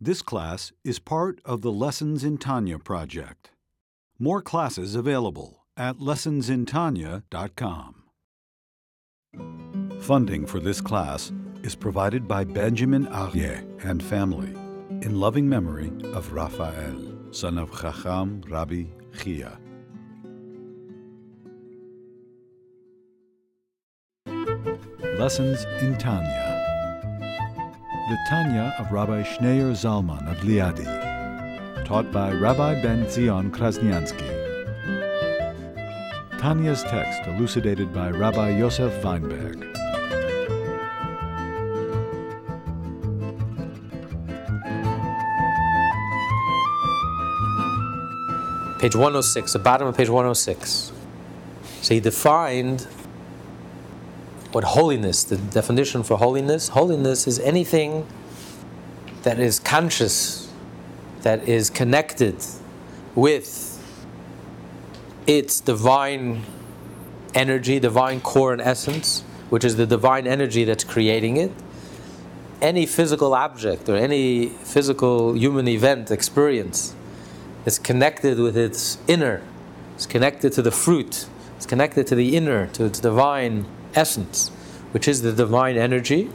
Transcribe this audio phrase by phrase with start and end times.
[0.00, 3.50] This class is part of the Lessons in Tanya project.
[4.16, 7.94] More classes available at lessonsintanya.com.
[10.00, 11.32] Funding for this class
[11.64, 14.54] is provided by Benjamin Arye and family
[15.04, 18.84] in loving memory of Raphael, son of Chacham Rabbi
[19.20, 19.58] Chia.
[25.18, 26.57] Lessons in Tanya.
[28.08, 30.86] The Tanya of Rabbi Schneur Zalman of Liadi,
[31.84, 34.26] taught by Rabbi Ben Zion Krasniansky.
[36.40, 39.60] Tanya's text elucidated by Rabbi Yosef Weinberg.
[48.80, 50.92] Page 106, the bottom of page 106.
[51.82, 52.86] So he defined
[54.52, 56.68] what holiness, the definition for holiness.
[56.68, 58.06] Holiness is anything
[59.22, 60.50] that is conscious,
[61.22, 62.36] that is connected
[63.14, 63.74] with
[65.26, 66.44] its divine
[67.34, 71.52] energy, divine core and essence, which is the divine energy that's creating it.
[72.60, 76.94] Any physical object or any physical human event, experience,
[77.66, 79.42] is connected with its inner,
[79.94, 83.66] it's connected to the fruit, it's connected to the inner, to its divine
[83.98, 84.48] essence,
[84.92, 86.30] which is the divine energy.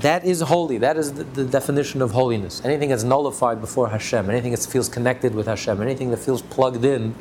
[0.00, 0.76] That is holy.
[0.78, 2.62] That is the, the, definition of holiness.
[2.64, 6.84] Anything that's nullified before Hashem, anything that feels connected with Hashem, anything that feels plugged
[6.84, 7.14] in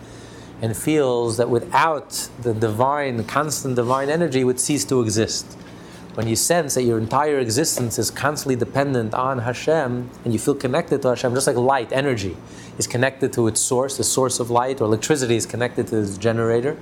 [0.61, 5.45] and feels that without the divine, constant divine energy, would cease to exist.
[6.15, 10.55] When you sense that your entire existence is constantly dependent on Hashem and you feel
[10.55, 12.35] connected to Hashem, just like light, energy
[12.77, 16.17] is connected to its source, the source of light, or electricity is connected to its
[16.17, 16.77] generator.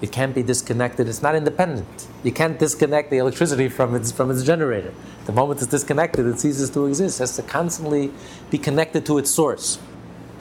[0.00, 1.08] It can't be disconnected.
[1.08, 2.08] It's not independent.
[2.24, 4.94] You can't disconnect the electricity from its from its generator.
[5.26, 7.20] The moment it's disconnected, it ceases to exist.
[7.20, 8.10] It has to constantly
[8.50, 9.78] be connected to its source.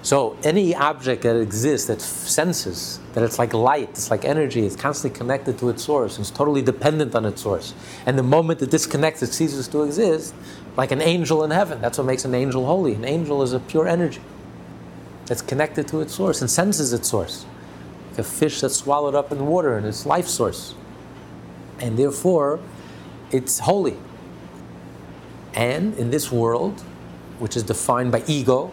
[0.02, 4.78] So any object that exists that senses that it's like light, it's like energy, it's
[4.78, 7.74] constantly connected to its source, it's totally dependent on its source.
[8.06, 10.34] And the moment it disconnects, it ceases to exist,
[10.78, 11.82] like an angel in heaven.
[11.82, 12.94] That's what makes an angel holy.
[12.94, 14.22] An angel is a pure energy
[15.26, 17.46] that's connected to its source and senses its source.
[18.20, 20.76] A fish that's swallowed up in water and its life source.
[21.80, 22.60] And therefore,
[23.32, 23.98] it's holy.
[25.54, 26.82] And in this world,
[27.40, 28.70] which is defined by ego,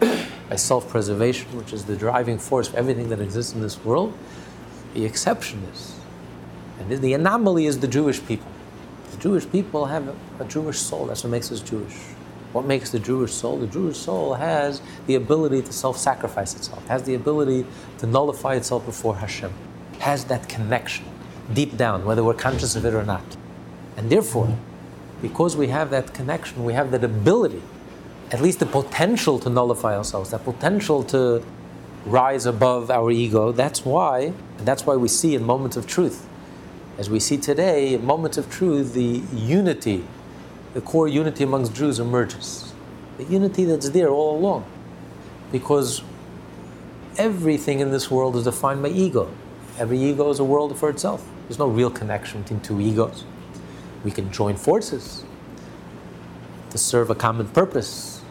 [0.49, 4.17] by self preservation, which is the driving force for everything that exists in this world,
[4.93, 5.95] the exception is,
[6.79, 8.51] and the anomaly is the Jewish people.
[9.11, 11.95] The Jewish people have a Jewish soul, that's what makes us Jewish.
[12.53, 13.57] What makes the Jewish soul?
[13.57, 17.65] The Jewish soul has the ability to self sacrifice itself, has the ability
[17.99, 19.53] to nullify itself before Hashem,
[19.99, 21.05] has that connection
[21.53, 23.37] deep down, whether we're conscious of it or not.
[23.95, 24.57] And therefore,
[25.21, 27.61] because we have that connection, we have that ability,
[28.31, 31.43] at least the potential to nullify ourselves, that potential to
[32.05, 33.51] rise above our ego.
[33.51, 36.27] That's why, that's why we see in moments of truth,
[36.97, 40.05] as we see today, in moments of truth, the unity
[40.77, 42.71] the core unity amongst Jews emerges.
[43.17, 44.63] The unity that's there all along.
[45.51, 46.03] Because
[47.17, 49.27] everything in this world is defined by ego.
[49.79, 51.27] Every ego is a world for itself.
[51.47, 53.25] There's no real connection between two egos.
[54.03, 55.25] We can join forces
[56.69, 58.21] to serve a common purpose.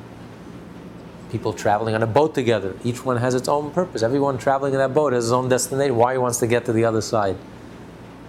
[1.33, 4.05] People traveling on a boat together, each one has its own purpose.
[4.05, 6.73] Everyone traveling in that boat has his own destination, why he wants to get to
[6.73, 7.37] the other side.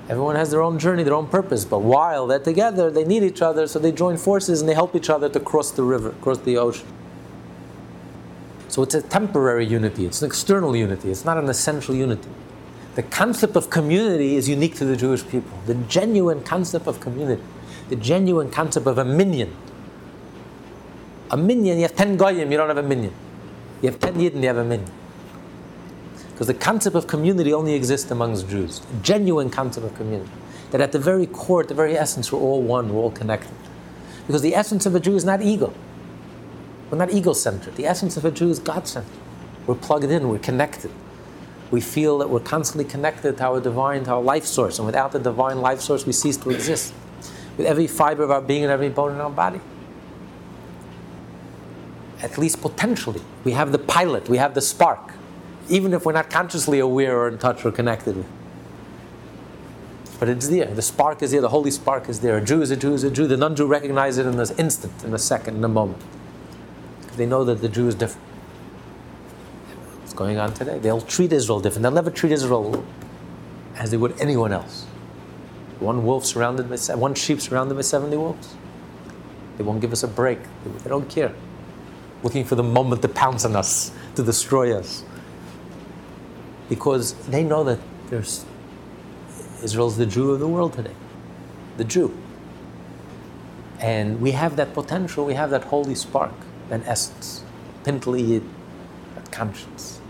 [0.09, 1.66] Everyone has their own journey, their own purpose.
[1.66, 4.95] But while they're together, they need each other, so they join forces and they help
[4.95, 6.88] each other to cross the river, cross the ocean.
[8.69, 12.29] So it's a temporary unity, it's an external unity, it's not an essential unity.
[12.95, 15.57] The concept of community is unique to the Jewish people.
[15.66, 17.44] The genuine concept of community,
[17.89, 19.56] the genuine concept of a minyan.
[21.31, 23.13] A minyan, you have 10 goyim, you don't have a minyan.
[23.81, 24.91] You have 10 yidden, you have a minyan.
[26.38, 28.80] Because the concept of community only exists amongst Jews.
[28.94, 30.30] A genuine concept of community.
[30.70, 33.56] That at the very core, at the very essence, we're all one, we're all connected.
[34.28, 35.74] Because the essence of a Jew is not ego.
[36.92, 37.75] We're not ego centered.
[37.75, 39.18] The essence of a Jew is God centered.
[39.66, 40.92] We're plugged in, we're connected.
[41.72, 44.78] We feel that we're constantly connected to our divine, to our life source.
[44.78, 46.94] And without the divine life source, we cease to exist.
[47.57, 49.60] With every fiber of our being and every bone in our body.
[52.22, 53.24] At least potentially.
[53.44, 55.13] We have the pilot, we have the spark
[55.69, 58.24] even if we're not consciously aware or in touch or connected.
[60.19, 60.66] But it's there.
[60.66, 61.42] The spark is there.
[61.42, 62.38] The holy spark is there.
[62.38, 63.28] A Jew is a Jew is a Jew.
[63.28, 66.02] The non-Jew recognizes it in this instant, in a second, in a moment.
[67.16, 68.25] They know that the Jew is different.
[70.02, 70.80] What's going on today?
[70.80, 71.84] They'll treat Israel different.
[71.84, 72.84] They'll never treat Israel
[73.75, 74.86] as they would anyone else.
[75.80, 78.56] One wolf surrounded by one sheep surrounded by seventy wolves.
[79.58, 80.40] They won't give us a break.
[80.84, 81.34] They don't care.
[82.24, 85.04] looking for the moment to pounce on us, to destroy us.
[86.69, 87.80] Because they know that
[88.10, 88.46] there's
[89.64, 90.96] Israel's the Jew of the world today,
[91.78, 92.16] the Jew.
[93.80, 96.34] And we have that potential, we have that holy spark,
[96.69, 97.44] that essence,
[97.84, 98.42] pintli
[99.16, 100.02] that conscience.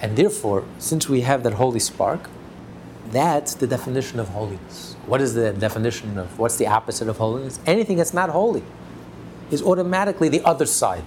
[0.00, 2.28] And therefore, since we have that holy spark,
[3.10, 4.96] that's the definition of holiness.
[5.06, 7.60] What is the definition of what's the opposite of holiness?
[7.66, 8.62] Anything that's not holy
[9.50, 11.04] is automatically the other side,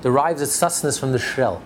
[0.00, 1.62] derives its sustenance from the shell,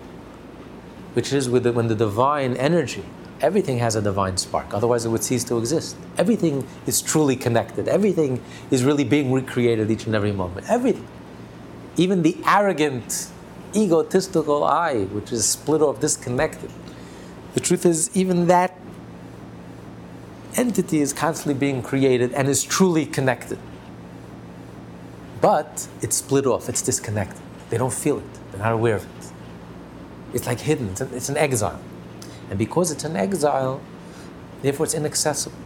[1.13, 3.03] which is with the, when the divine energy
[3.43, 4.73] everything has a divine spark.
[4.73, 5.97] Otherwise, it would cease to exist.
[6.17, 7.89] Everything is truly connected.
[7.89, 10.65] Everything is really being recreated each and every moment.
[10.69, 11.05] Everything.
[11.97, 13.27] Even the arrogant,
[13.75, 16.71] egotistical I, which is split off, disconnected.
[17.53, 18.79] The truth is, even that
[20.55, 23.59] entity is constantly being created and is truly connected.
[25.41, 27.41] But it's split off, it's disconnected.
[27.69, 29.32] They don't feel it, they're not aware of it.
[30.33, 31.79] It's like hidden, it's an, it's an exile.
[32.49, 33.81] And because it's an exile,
[34.61, 35.57] therefore it's inaccessible.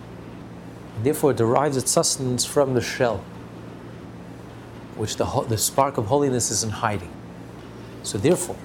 [1.04, 3.24] Therefore it derives its sustenance from the shell,
[4.96, 7.12] which the, the spark of holiness is in hiding.
[8.04, 8.58] So therefore,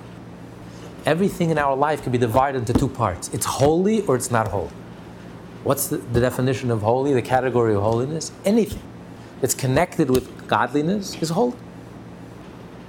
[1.05, 3.29] everything in our life can be divided into two parts.
[3.35, 4.71] It's holy or it's not holy.
[5.65, 8.33] What's the, the definition of holy, the category of holiness?
[8.45, 8.83] Anything
[9.41, 11.57] that's connected with godliness is holy.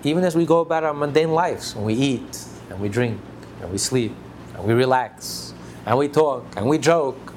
[0.04, 3.19] Even as we go about our mundane lives, when we eat and we drink
[3.62, 4.13] and we sleep
[4.54, 5.54] and we relax,
[5.86, 7.33] and we talk, and we joke.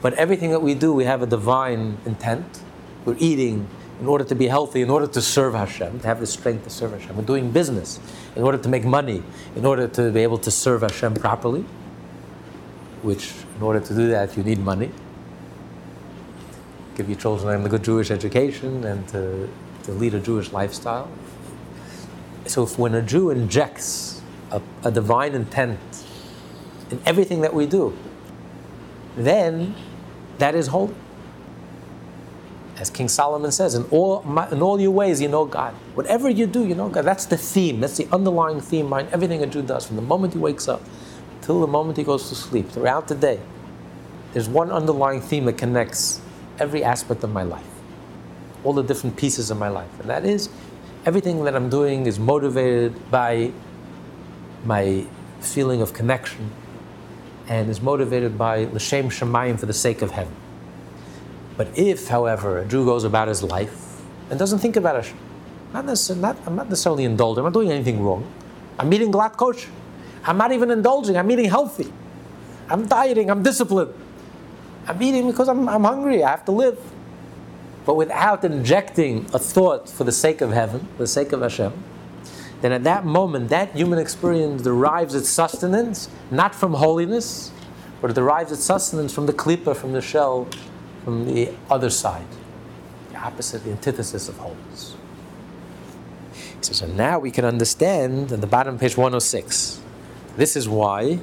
[0.00, 2.62] But everything that we do, we have a divine intent.
[3.04, 3.66] We're eating
[4.00, 6.70] in order to be healthy, in order to serve Hashem, to have the strength to
[6.70, 7.16] serve Hashem.
[7.16, 7.98] We're doing business
[8.36, 9.22] in order to make money,
[9.56, 11.64] in order to be able to serve Hashem properly,
[13.02, 14.90] which, in order to do that, you need money.
[16.94, 19.48] Give your children a good Jewish education and to,
[19.84, 21.08] to lead a Jewish lifestyle.
[22.46, 24.17] So, if when a Jew injects
[24.50, 25.78] a, a divine intent
[26.90, 27.96] in everything that we do,
[29.16, 29.74] then
[30.38, 30.94] that is holy.
[32.76, 34.22] As King Solomon says, in all,
[34.52, 35.74] in all your ways, you know God.
[35.94, 37.04] Whatever you do, you know God.
[37.04, 40.34] That's the theme, that's the underlying theme behind everything a Jew does, from the moment
[40.34, 40.80] he wakes up
[41.42, 43.40] till the moment he goes to sleep, throughout the day.
[44.32, 46.20] There's one underlying theme that connects
[46.60, 47.66] every aspect of my life,
[48.62, 49.90] all the different pieces of my life.
[50.00, 50.48] And that is
[51.04, 53.52] everything that I'm doing is motivated by
[54.68, 55.06] my
[55.40, 56.50] feeling of connection
[57.48, 60.34] and is motivated by l'shem shamayim for the sake of heaven.
[61.56, 65.12] But if, however, a Jew goes about his life and doesn't think about it,
[65.72, 68.30] not necessarily, not, I'm not necessarily indulging, I'm not doing anything wrong.
[68.78, 69.70] I'm eating glatt kosher.
[70.24, 71.90] I'm not even indulging, I'm eating healthy.
[72.68, 73.94] I'm dieting, I'm disciplined.
[74.86, 76.78] I'm eating because I'm, I'm hungry, I have to live.
[77.86, 81.72] But without injecting a thought for the sake of heaven, for the sake of Hashem,
[82.60, 87.52] then at that moment, that human experience derives its sustenance not from holiness,
[88.00, 90.48] but it derives its sustenance from the klipa, from the shell,
[91.04, 92.26] from the other side,
[93.10, 94.94] the opposite, the antithesis of holiness.
[96.82, 99.80] And now we can understand in the bottom page 106.
[100.36, 101.18] This is why.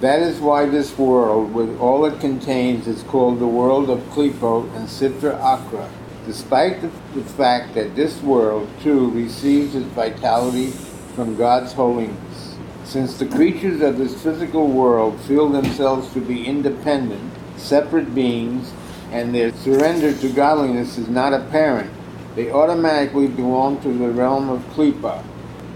[0.00, 4.64] That is why this world, with all it contains, is called the world of Klipo
[4.74, 5.90] and Sitra Achra
[6.26, 10.70] despite the, the fact that this world, too, receives its vitality
[11.14, 12.56] from God's holiness.
[12.84, 18.72] Since the creatures of this physical world feel themselves to be independent, separate beings,
[19.12, 21.90] and their surrender to godliness is not apparent,
[22.34, 25.24] they automatically belong to the realm of Klippa.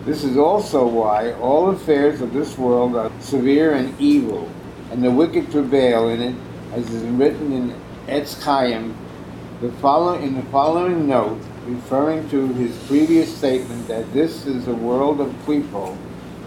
[0.05, 4.51] This is also why all affairs of this world are severe and evil,
[4.91, 6.35] and the wicked prevail in it,
[6.73, 7.75] as is written in
[8.07, 8.97] Etz Chaim
[9.61, 9.67] the
[10.23, 15.35] in the following note, referring to his previous statement that this is a world of
[15.45, 15.99] people,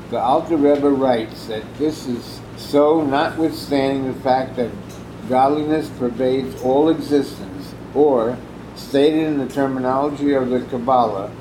[0.09, 4.71] the Alter Rebbe writes that this is so notwithstanding the fact that
[5.29, 8.35] godliness pervades all existence, or,
[8.75, 11.31] stated in the terminology of the Kabbalah,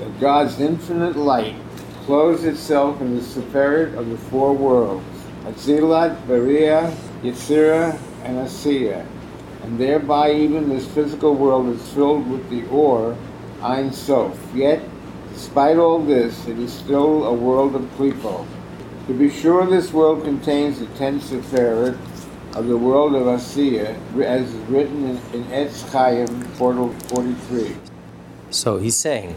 [0.00, 1.56] that God's infinite light
[2.04, 5.06] clothes itself in the spirit of the four worlds,
[5.44, 9.06] Atzilut, Beria, Yetzirah, and Asiya
[9.62, 13.16] and thereby even this physical world is filled with the Or,
[13.62, 14.38] Ein Sof.
[14.54, 14.82] Yet,
[15.32, 18.46] despite all this, it is still a world of Klipo.
[19.06, 21.98] To be sure, this world contains the ten Sephirot
[22.54, 27.76] of the world of Asiya, as is written in, in Etz Chaim, portal 43.
[28.50, 29.36] So he's saying,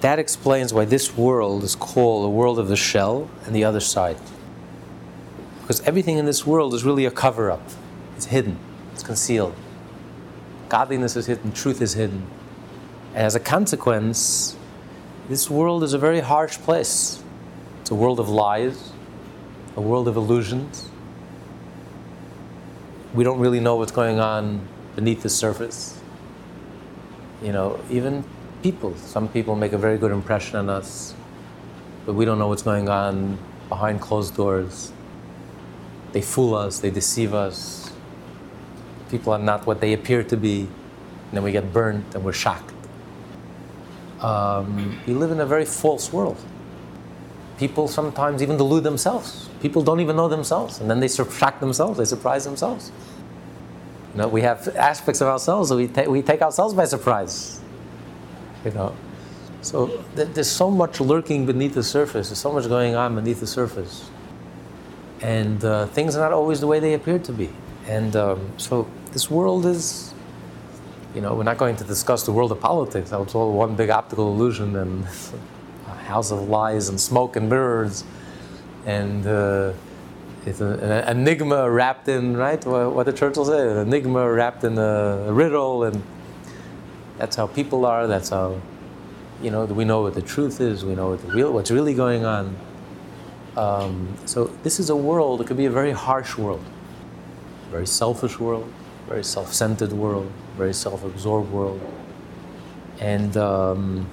[0.00, 3.80] that explains why this world is called the world of the shell and the other
[3.80, 4.16] side.
[5.60, 7.62] Because everything in this world is really a cover up,
[8.16, 8.58] it's hidden.
[9.00, 9.54] It's concealed.
[10.68, 12.26] Godliness is hidden, truth is hidden.
[13.14, 14.58] And as a consequence,
[15.26, 17.22] this world is a very harsh place.
[17.80, 18.92] It's a world of lies,
[19.74, 20.90] a world of illusions.
[23.14, 25.98] We don't really know what's going on beneath the surface.
[27.42, 28.22] You know, even
[28.62, 31.14] people, some people make a very good impression on us,
[32.04, 33.38] but we don't know what's going on
[33.70, 34.92] behind closed doors.
[36.12, 37.79] They fool us, they deceive us.
[39.10, 42.32] People are not what they appear to be, and then we get burnt and we're
[42.32, 42.72] shocked.
[44.20, 46.38] Um, we live in a very false world.
[47.58, 49.48] People sometimes even delude themselves.
[49.60, 52.92] People don't even know themselves, and then they shock themselves, they surprise themselves.
[54.12, 57.60] You know, we have aspects of ourselves that we, ta- we take ourselves by surprise.
[58.64, 58.96] You know,
[59.62, 62.28] so th- there's so much lurking beneath the surface.
[62.28, 64.10] There's so much going on beneath the surface,
[65.20, 67.50] and uh, things are not always the way they appear to be.
[67.86, 70.14] And um, so this world is,
[71.14, 73.12] you know, we're not going to discuss the world of politics.
[73.12, 75.06] It's all one big optical illusion and
[75.86, 78.04] a house of lies and smoke and mirrors,
[78.86, 79.26] and.
[79.26, 79.72] Uh,
[80.46, 83.60] it's an, an enigma wrapped in right what, did Churchill say?
[83.60, 86.02] An enigma wrapped in a riddle and
[87.18, 88.06] that's how people are.
[88.06, 88.58] That's how
[89.42, 90.82] you know we know what the truth is.
[90.82, 92.56] We know what the real what's really going on.
[93.54, 95.42] Um, so this is a world.
[95.42, 96.64] It could be a very harsh world
[97.70, 98.70] very selfish world
[99.10, 101.80] very self-centered world very self-absorbed world
[103.00, 104.08] and um,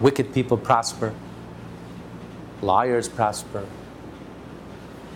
[0.00, 1.14] wicked people prosper
[2.62, 3.64] liars prosper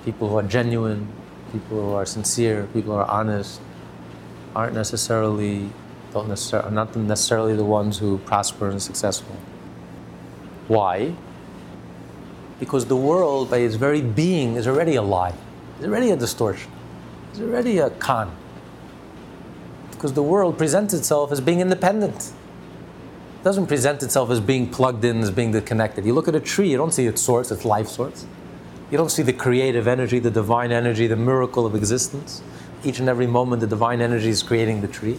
[0.07, 1.09] people who are genuine,
[1.51, 3.61] people who are sincere, people who are honest,
[4.55, 5.69] aren't necessarily
[6.13, 9.37] don't necessarily not necessarily the ones who prosper and successful.
[10.69, 11.13] Why?
[12.61, 15.35] Because the world, by its very being, is already a lie.
[15.77, 16.71] It's already a distortion.
[17.31, 18.31] It's already a con.
[19.97, 22.33] Because the world presents itself as being independent.
[23.41, 26.05] It doesn't present itself as being plugged in, as being connected.
[26.05, 28.27] You look at a tree, you don't see its source, its life source.
[28.91, 32.43] You don't see the creative energy, the divine energy, the miracle of existence.
[32.85, 35.19] Each and every moment, the divine energy is creating the tree.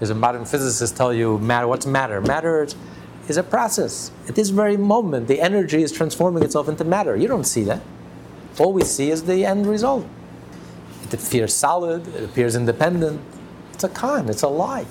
[0.00, 1.66] As a modern physicist tell you, matter.
[1.66, 2.20] What's matter?
[2.20, 2.66] Matter
[3.28, 4.10] is a process.
[4.28, 7.16] At this very moment, the energy is transforming itself into matter.
[7.16, 7.80] You don't see that.
[8.58, 10.06] All we see is the end result.
[11.04, 12.06] It appears solid.
[12.08, 13.20] It appears independent.
[13.78, 14.28] It's a con.
[14.28, 14.86] It's a lie.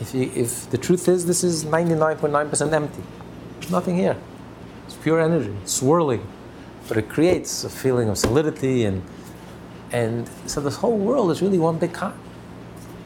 [0.00, 3.02] If, you, if the truth is, this is 99.9% empty.
[3.60, 4.16] There's nothing here.
[4.86, 6.26] It's pure energy, swirling
[6.88, 9.02] but it creates a feeling of solidity and
[9.92, 12.18] and so this whole world is really one big con.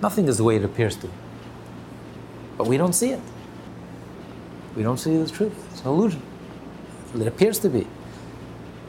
[0.00, 1.09] Nothing is the way it appears to.
[2.57, 3.21] But we don't see it.
[4.75, 5.52] We don't see the truth.
[5.71, 6.23] It's an illusion.
[7.14, 7.87] It appears to be.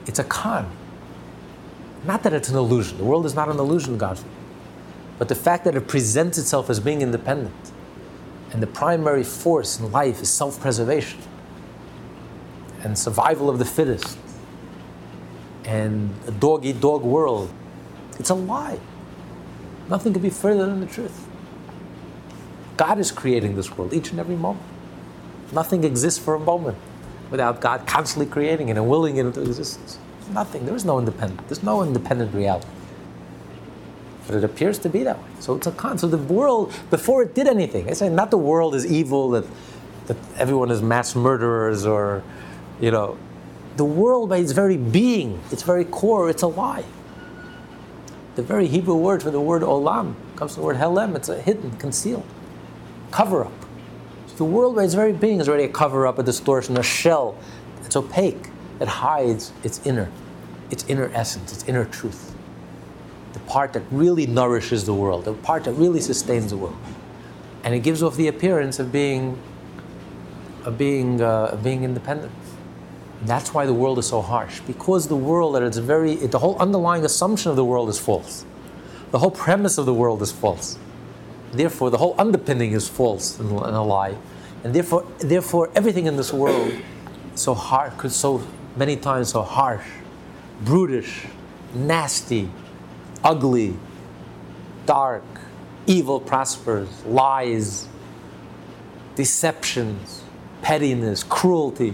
[0.06, 0.72] It's a con.
[2.06, 2.98] Not that it's an illusion.
[2.98, 4.18] The world is not an illusion, God.
[5.20, 7.54] But the fact that it presents itself as being independent.
[8.52, 11.20] And the primary force in life is self preservation
[12.82, 14.18] and survival of the fittest
[15.66, 17.54] and a dog eat dog world.
[18.18, 18.80] It's a lie.
[19.88, 21.28] Nothing could be further than the truth.
[22.78, 24.66] God is creating this world each and every moment.
[25.52, 26.78] Nothing exists for a moment
[27.30, 30.00] without God constantly creating it and willing it into existence.
[30.32, 30.66] Nothing.
[30.66, 31.48] There is no independent.
[31.48, 32.68] There's no independent reality.
[34.30, 35.30] But it appears to be that way.
[35.40, 35.98] So it's a con.
[35.98, 39.46] So the world, before it did anything, I say not the world is evil, that,
[40.06, 42.22] that everyone is mass murderers or,
[42.80, 43.18] you know,
[43.76, 46.84] the world by its very being, its very core, it's a lie.
[48.36, 51.42] The very Hebrew word for the word olam comes from the word helem, it's a
[51.42, 52.26] hidden, concealed,
[53.10, 53.66] cover up.
[54.28, 56.84] So the world by its very being is already a cover up, a distortion, a
[56.84, 57.36] shell.
[57.84, 58.50] It's opaque.
[58.80, 60.12] It hides its inner,
[60.70, 62.29] its inner essence, its inner truth.
[63.34, 66.78] The part that really nourishes the world, the part that really sustains the world.
[67.64, 69.38] And it gives off the appearance of being,
[70.64, 72.32] of being, uh, being independent.
[73.24, 76.58] That's why the world is so harsh, because the world at its very, the whole
[76.58, 78.46] underlying assumption of the world is false.
[79.12, 80.78] The whole premise of the world is false.
[81.52, 84.16] Therefore, the whole underpinning is false and, a lie.
[84.64, 86.72] And therefore, therefore, everything in this world
[87.36, 88.44] so hard, so
[88.76, 89.86] many times so harsh,
[90.62, 91.26] brutish,
[91.74, 92.50] nasty,
[93.24, 93.76] ugly,
[94.86, 95.24] dark,
[95.86, 97.88] evil prospers, lies,
[99.16, 100.24] deceptions,
[100.62, 101.94] pettiness, cruelty.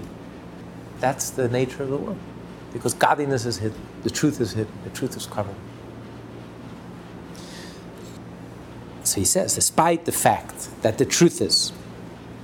[0.99, 2.19] That's the nature of the world.
[2.73, 5.55] Because godliness is hidden, the truth is hidden, the truth is covered.
[9.03, 11.71] So he says, despite the fact that the truth is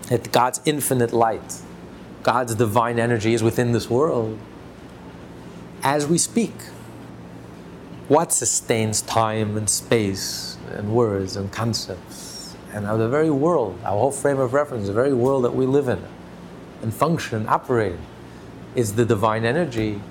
[0.07, 1.61] that God's infinite light,
[2.23, 4.37] God's divine energy is within this world,
[5.83, 6.53] as we speak,
[8.11, 14.11] what sustains time and space and words and concepts and the very world, our whole
[14.11, 16.03] frame of reference, the very world that we live in,
[16.81, 17.95] and function operate
[18.75, 20.01] is the divine energy.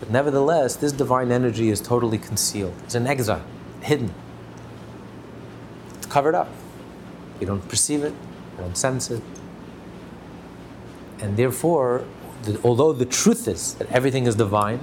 [0.00, 2.74] But nevertheless, this divine energy is totally concealed.
[2.82, 3.44] It's an exile,
[3.82, 4.12] hidden.
[5.94, 6.48] It's covered up.
[7.38, 8.14] You don't perceive it,
[8.56, 9.22] you don't sense it.
[11.20, 12.04] And therefore,
[12.42, 14.80] the, although the truth is that everything is divine,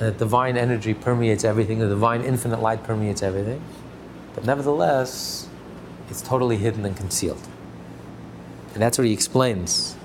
[0.00, 3.62] and that divine energy permeates everything, the divine infinite light permeates everything,
[4.34, 5.46] but nevertheless,
[6.08, 7.46] it's totally hidden and concealed.
[8.72, 9.96] And that's what he explains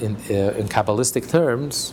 [0.00, 1.92] in, uh, in Kabbalistic terms.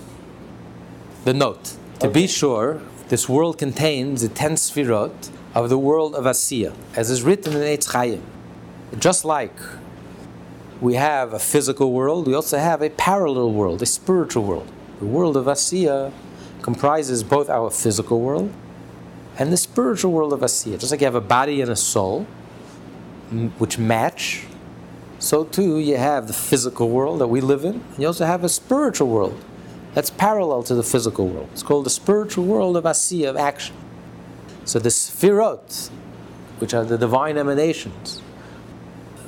[1.25, 1.75] The note.
[1.99, 7.09] To be sure, this world contains the ten sfirot of the world of Asiya, as
[7.09, 8.21] is written in Eitz Chaim.
[8.99, 9.57] Just like
[10.79, 14.71] we have a physical world, we also have a parallel world, a spiritual world.
[14.99, 16.13] The world of Asiya
[16.65, 18.51] comprises both our physical world
[19.37, 20.79] and the spiritual world of Asiya.
[20.79, 22.23] Just like you have a body and a soul,
[23.59, 24.47] which match,
[25.19, 28.43] so too you have the physical world that we live in, and you also have
[28.43, 29.39] a spiritual world
[29.93, 31.49] that's parallel to the physical world.
[31.51, 33.75] It's called the spiritual world of Asiya, of action.
[34.63, 35.91] So the Sfirot,
[36.57, 38.23] which are the divine emanations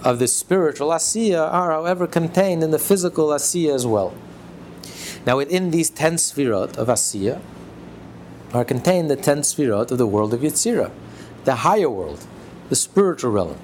[0.04, 4.16] of the spiritual Asiya, are, however, contained in the physical Asiya as well.
[5.28, 7.40] Now, within these ten Sfirot of Asiya
[8.54, 10.90] are contained the ten Sfirot of the world of Yetzirah,
[11.44, 12.26] the higher world,
[12.70, 13.58] the spiritual realm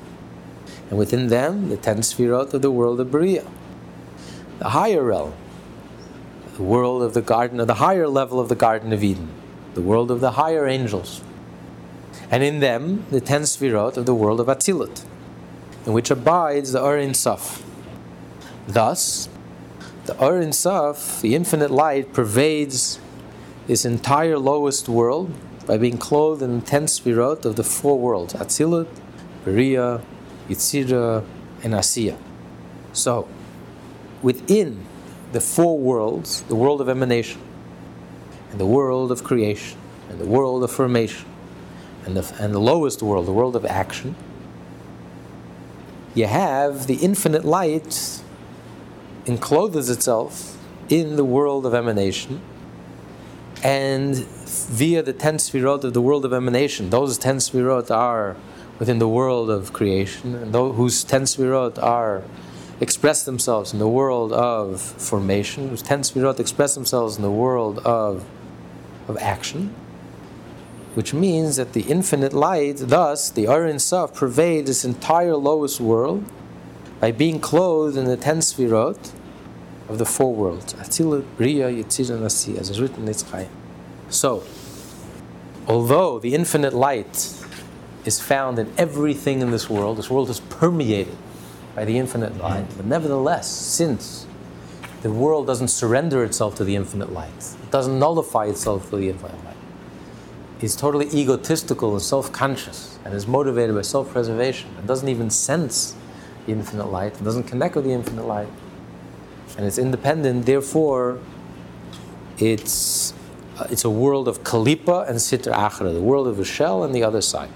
[0.89, 3.45] and within them the ten sfirot of the world of Bria,
[4.59, 5.33] the higher realm,
[6.55, 9.29] the world of the garden, of the higher level of the Garden of Eden,
[9.73, 11.23] the world of the higher angels,
[12.29, 15.03] and in them the ten sfirot of the world of Atzilut,
[15.85, 17.63] in which abides the Or Ein Sof.
[18.67, 19.29] Thus,
[20.05, 22.99] the Or Ein Sof, the infinite light, pervades
[23.67, 25.33] this entire lowest world
[25.65, 28.87] by being clothed in the ten sfirot of the four worlds: Atzilut,
[29.45, 30.01] Beria,
[30.49, 31.25] Yitzira,
[31.63, 32.17] and Asiya.
[32.91, 33.27] So,
[34.21, 34.85] within
[35.31, 37.41] the four worlds, the world of emanation,
[38.51, 41.27] and the world of creation, and the world of formation,
[42.05, 44.15] and the, and the lowest world, the world of action,
[46.13, 48.21] you have the infinite light
[49.25, 50.57] encloses itself
[50.89, 52.41] in the world of emanation,
[53.63, 58.35] and via the ten sfirot of the world of emanation, those ten sfirot are
[58.79, 62.23] within the world of creation, and those whose ten sfirot are
[62.81, 67.79] express themselves in the world of formation, whose ten sfirot express themselves in the world
[67.79, 68.25] of
[69.07, 69.73] of action,
[70.95, 75.79] which means that the infinite light, thus the Or Ein Sof, pervades this entire lowest
[75.79, 76.23] world
[77.03, 79.11] by being clothed in the ten sfirot
[79.89, 83.49] of the four worlds, Atzilut, Bria, Yitzir, and as is written in Eitz
[84.07, 84.41] So,
[85.67, 87.45] although the infinite light
[88.05, 89.97] is found in everything in this world.
[89.97, 91.17] This world is permeated
[91.75, 92.67] by the infinite light.
[92.77, 94.25] But nevertheless, since
[95.01, 99.09] the world doesn't surrender itself to the infinite light, it doesn't nullify itself to the
[99.09, 99.57] infinite light,
[100.61, 105.29] it's totally egotistical and self conscious and is motivated by self preservation and doesn't even
[105.29, 105.97] sense
[106.47, 108.49] infinite light and doesn't connect with the infinite light.
[109.57, 111.19] And it's independent, therefore,
[112.37, 113.13] it's,
[113.57, 116.93] uh, it's a world of Kalipa and Sitra Achra, the world of a shell and
[116.93, 117.51] the other side.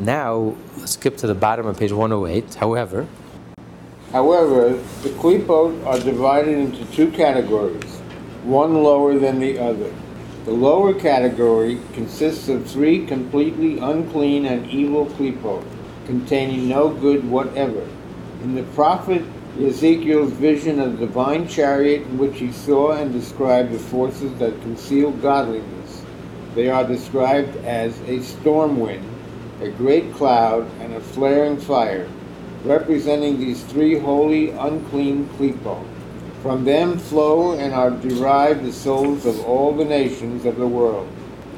[0.00, 2.54] Now, skip to the bottom of page 108.
[2.54, 3.06] However,
[4.12, 4.70] However,
[5.02, 7.98] the klipot are divided into two categories,
[8.42, 9.92] one lower than the other.
[10.46, 15.62] The lower category consists of three completely unclean and evil klipot,
[16.08, 17.86] containing no good whatever.
[18.42, 19.22] In the prophet
[19.60, 24.58] Ezekiel's vision of the divine chariot in which he saw and described the forces that
[24.62, 26.02] conceal godliness,
[26.54, 29.04] they are described as a storm wind,
[29.60, 32.08] a great cloud, and a flaring fire,
[32.64, 35.86] representing these three holy, unclean klipot.
[36.40, 41.06] From them flow and are derived the souls of all the nations of the world,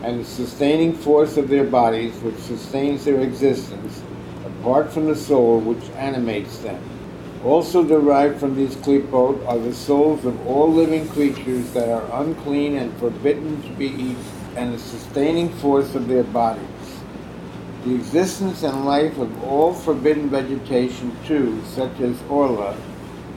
[0.02, 4.02] and the sustaining force of their bodies, which sustains their existence,
[4.61, 6.83] apart from the soul which animates them.
[7.44, 12.77] Also derived from these klipot are the souls of all living creatures that are unclean
[12.77, 14.25] and forbidden to be eaten,
[14.57, 16.66] and the sustaining force of their bodies.
[17.85, 22.77] The existence and life of all forbidden vegetation too, such as orla,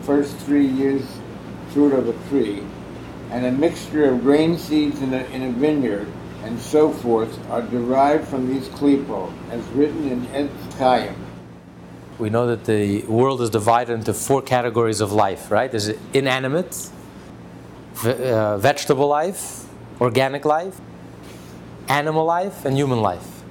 [0.02, 1.04] first three years
[1.70, 2.64] fruit of a tree,
[3.32, 6.08] and a mixture of grain seeds in a, in a vineyard,
[6.44, 11.16] and so forth, are derived from these klipot, as written in Etz
[12.20, 15.72] we know that the world is divided into four categories of life, right?
[15.72, 16.90] There's inanimate,
[18.06, 19.66] uh, vegetable life,
[20.00, 20.80] organic life,
[21.90, 23.44] animal life, and human life.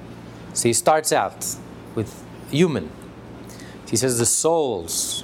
[0.53, 1.45] So he starts out
[1.93, 2.89] with human.
[3.89, 5.23] He says the souls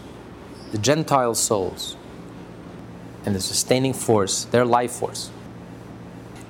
[0.71, 1.95] the Gentile souls,
[3.25, 5.31] and the sustaining force, their life force,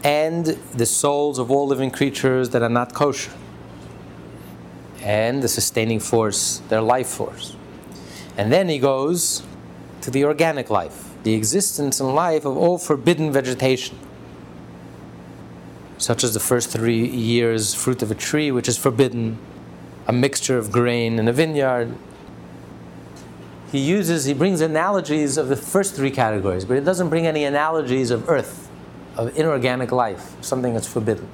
[0.03, 3.31] and the souls of all living creatures that are not kosher,
[5.01, 7.55] and the sustaining force, their life force.
[8.37, 9.43] And then he goes
[10.01, 13.97] to the organic life, the existence and life of all forbidden vegetation,
[15.97, 19.37] such as the first three years' fruit of a tree, which is forbidden,
[20.07, 21.93] a mixture of grain in a vineyard.
[23.71, 27.43] He uses, he brings analogies of the first three categories, but he doesn't bring any
[27.43, 28.68] analogies of earth,
[29.19, 31.27] of inorganic life, something that's forbidden.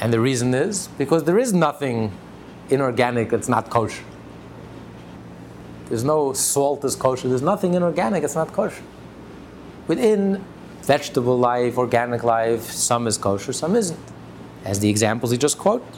[0.00, 2.12] And the reason is because there is nothing
[2.70, 4.04] inorganic that's not kosher.
[5.88, 7.28] There's no salt that's kosher.
[7.28, 8.84] There's nothing inorganic that's not kosher.
[9.88, 10.44] Within
[10.82, 13.98] vegetable life, organic life, some is kosher, some isn't.
[14.64, 15.88] As the examples he just quoted.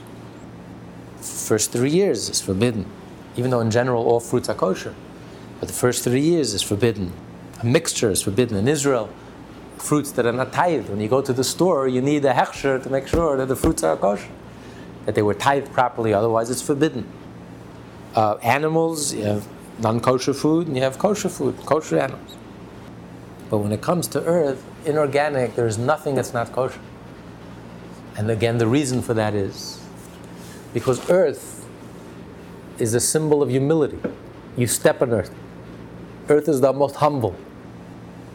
[1.20, 2.86] First three years is forbidden,
[3.36, 4.94] even though in general all fruits are kosher.
[5.60, 7.12] But the first three years is forbidden.
[7.60, 8.56] A mixture is forbidden.
[8.56, 9.10] In Israel,
[9.82, 10.88] fruits that are not tithed.
[10.88, 13.56] When you go to the store, you need a hechsher to make sure that the
[13.56, 14.30] fruits are kosher,
[15.06, 17.06] that they were tithed properly, otherwise it's forbidden.
[18.14, 19.48] Uh, animals, you have
[19.80, 22.36] non-kosher food and you have kosher food, kosher animals.
[23.50, 26.80] But when it comes to earth, inorganic, there is nothing that's not kosher.
[28.16, 29.82] And again, the reason for that is
[30.72, 31.66] because earth
[32.78, 33.98] is a symbol of humility.
[34.56, 35.34] You step on earth.
[36.28, 37.34] Earth is the most humble.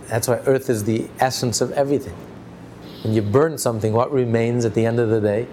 [0.08, 2.16] That's why earth is the essence of everything.
[3.04, 5.48] When you burn something, what remains at the end of the day?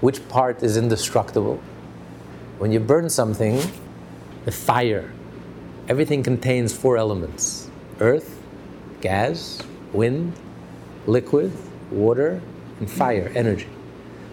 [0.00, 1.60] Which part is indestructible?
[2.58, 3.60] When you burn something,
[4.44, 5.12] the fire,
[5.88, 7.70] everything contains four elements
[8.00, 8.40] earth,
[9.00, 10.32] gas, wind,
[11.06, 11.52] liquid,
[11.90, 12.40] water,
[12.78, 13.68] and fire, energy.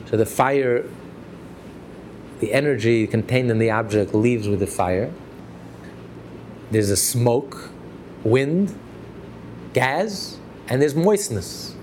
[0.09, 0.85] So the fire,
[2.39, 5.11] the energy contained in the object leaves with the fire.
[6.71, 7.69] There's a smoke,
[8.23, 8.77] wind,
[9.73, 11.75] gas, and there's moistness.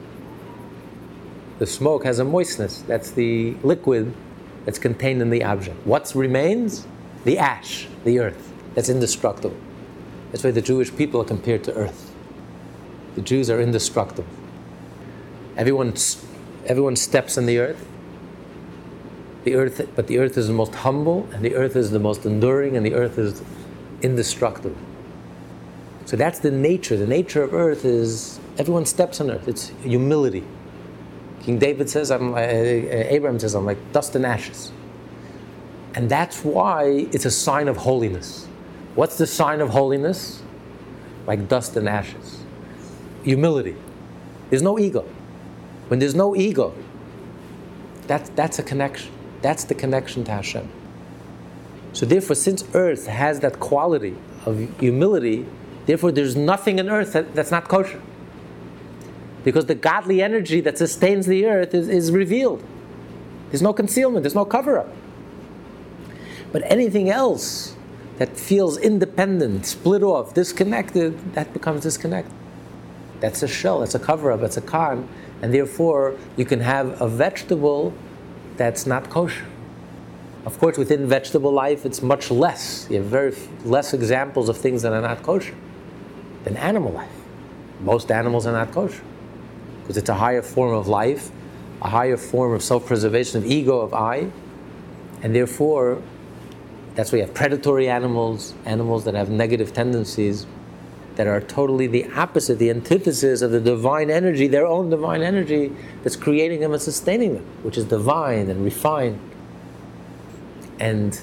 [1.58, 2.82] The smoke has a moistness.
[2.82, 4.14] That's the liquid
[4.64, 5.84] that's contained in the object.
[5.86, 6.86] What remains?
[7.24, 8.52] The ash, the earth.
[8.74, 9.56] That's indestructible.
[10.30, 12.14] That's why the Jewish people are compared to earth.
[13.14, 14.28] The Jews are indestructible.
[15.56, 15.94] Everyone,
[16.66, 17.84] everyone steps in the earth.
[19.44, 22.24] The earth, but the earth is the most humble, and the earth is the most
[22.24, 23.42] enduring, and the earth is
[24.02, 24.76] indestructible.
[26.08, 26.96] So that's the nature.
[26.96, 29.46] The nature of earth is everyone steps on earth.
[29.46, 30.42] It's humility.
[31.42, 34.72] King David says, I'm, uh, Abraham says, I'm like dust and ashes.
[35.94, 38.46] And that's why it's a sign of holiness.
[38.94, 40.42] What's the sign of holiness?
[41.26, 42.42] Like dust and ashes.
[43.24, 43.76] Humility.
[44.48, 45.04] There's no ego.
[45.88, 46.72] When there's no ego,
[48.06, 49.12] that, that's a connection.
[49.42, 50.70] That's the connection to Hashem.
[51.92, 54.16] So, therefore, since earth has that quality
[54.46, 55.44] of humility,
[55.88, 58.02] Therefore, there's nothing on earth that, that's not kosher.
[59.42, 62.62] Because the godly energy that sustains the earth is, is revealed.
[63.48, 64.90] There's no concealment, there's no cover up.
[66.52, 67.74] But anything else
[68.18, 72.34] that feels independent, split off, disconnected, that becomes disconnected.
[73.20, 75.08] That's a shell, that's a cover up, that's a con,
[75.40, 77.94] and therefore you can have a vegetable
[78.58, 79.46] that's not kosher.
[80.44, 82.86] Of course, within vegetable life, it's much less.
[82.90, 85.54] You have very less examples of things that are not kosher
[86.48, 87.12] than animal life.
[87.80, 89.02] Most animals are not kosher
[89.82, 91.30] because it's a higher form of life,
[91.82, 94.30] a higher form of self preservation, of ego, of I,
[95.22, 96.02] and therefore
[96.94, 100.46] that's why you have predatory animals, animals that have negative tendencies
[101.16, 105.72] that are totally the opposite, the antithesis of the divine energy, their own divine energy
[106.02, 109.20] that's creating them and sustaining them, which is divine and refined.
[110.80, 111.20] And,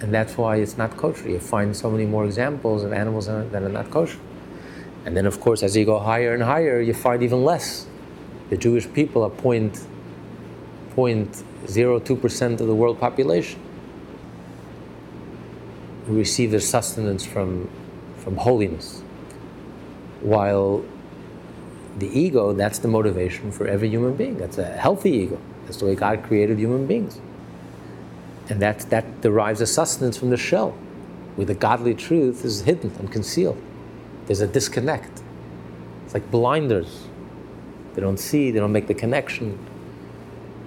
[0.00, 1.28] and that's why it's not kosher.
[1.28, 4.18] You find so many more examples of animals that are not kosher.
[5.04, 7.86] And then, of course, as you go higher and higher, you find even less.
[8.50, 9.86] The Jewish people are point,
[10.94, 13.60] point zero two percent of the world population
[16.06, 17.70] who receive their sustenance from,
[18.18, 19.02] from holiness.
[20.20, 20.84] While
[21.98, 24.36] the ego, that's the motivation for every human being.
[24.38, 25.40] That's a healthy ego.
[25.64, 27.20] That's the way God created human beings.
[28.50, 30.72] And that, that derives a sustenance from the shell,
[31.36, 33.60] where the godly truth is hidden and concealed.
[34.26, 35.22] There's a disconnect.
[36.04, 37.06] It's like blinders.
[37.94, 39.58] They don't see, they don't make the connection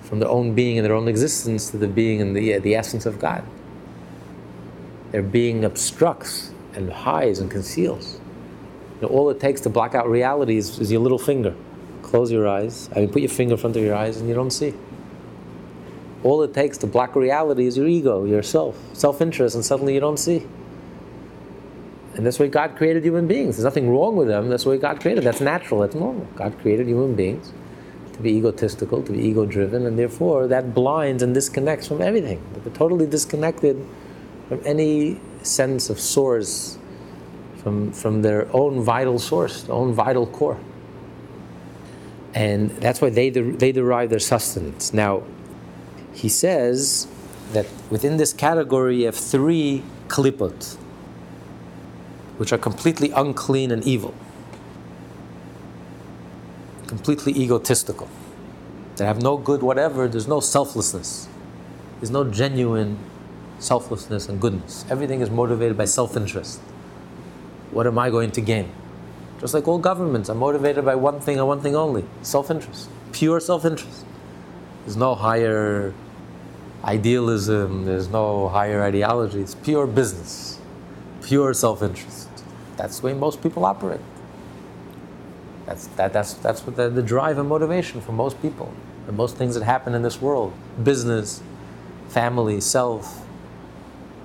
[0.01, 2.75] from their own being and their own existence to the being and the, uh, the
[2.75, 3.43] essence of God.
[5.11, 8.19] Their being obstructs and hides and conceals.
[8.95, 11.53] You know, all it takes to block out reality is, is your little finger.
[12.03, 12.89] Close your eyes.
[12.95, 14.73] I mean, put your finger in front of your eyes and you don't see.
[16.23, 19.99] All it takes to block reality is your ego, yourself, self interest, and suddenly you
[19.99, 20.47] don't see.
[22.17, 23.55] And that's why God created human beings.
[23.55, 24.49] There's nothing wrong with them.
[24.49, 25.23] That's why God created.
[25.23, 25.81] That's natural.
[25.81, 26.27] That's normal.
[26.35, 27.53] God created human beings
[28.13, 32.43] to be egotistical, to be ego driven, and therefore that blinds and disconnects from everything.
[32.53, 33.85] They're totally disconnected
[34.49, 36.79] from any sense of source,
[37.57, 40.59] from, from their own vital source, their own vital core.
[42.33, 44.93] And that's why they, they derive their sustenance.
[44.93, 45.21] Now,
[46.13, 47.07] he says
[47.53, 50.77] that within this category have three klipot,
[52.37, 54.13] which are completely unclean and evil
[56.87, 58.07] completely egotistical.
[58.95, 61.27] They have no good whatever, there's no selflessness.
[61.99, 62.97] There's no genuine
[63.59, 64.85] selflessness and goodness.
[64.89, 66.59] Everything is motivated by self interest.
[67.71, 68.71] What am I going to gain?
[69.39, 72.89] Just like all governments are motivated by one thing and one thing only self interest,
[73.11, 74.05] pure self interest.
[74.85, 75.93] There's no higher
[76.83, 80.59] idealism, there's no higher ideology, it's pure business,
[81.21, 82.26] pure self interest.
[82.77, 83.99] That's the way most people operate.
[85.65, 88.71] That's, that, that's, that's what the, the drive and motivation for most people.
[89.07, 91.41] And most things that happen in this world business,
[92.07, 93.25] family, self,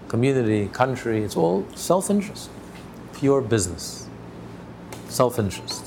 [0.08, 2.50] community, country it's all self interest,
[3.14, 4.08] pure business,
[5.08, 5.86] self interest.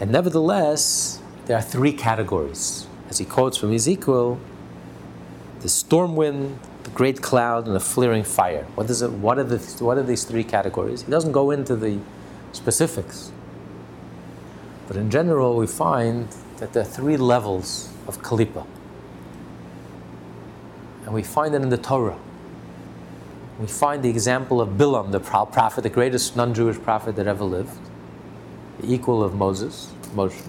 [0.00, 2.86] And nevertheless, there are three categories.
[3.08, 4.38] As he quotes from Ezekiel
[5.60, 8.64] the storm wind, the great cloud, and the flaring fire.
[8.74, 11.02] What, is it, what, are the, what are these three categories?
[11.02, 11.98] He doesn't go into the
[12.52, 13.30] specifics.
[14.86, 18.66] But in general, we find that there are three levels of kalipa.
[21.04, 22.18] And we find it in the Torah.
[23.60, 27.44] We find the example of Bilam, the prophet, the greatest non Jewish prophet that ever
[27.44, 27.76] lived,
[28.80, 30.46] the equal of Moses, Moshe.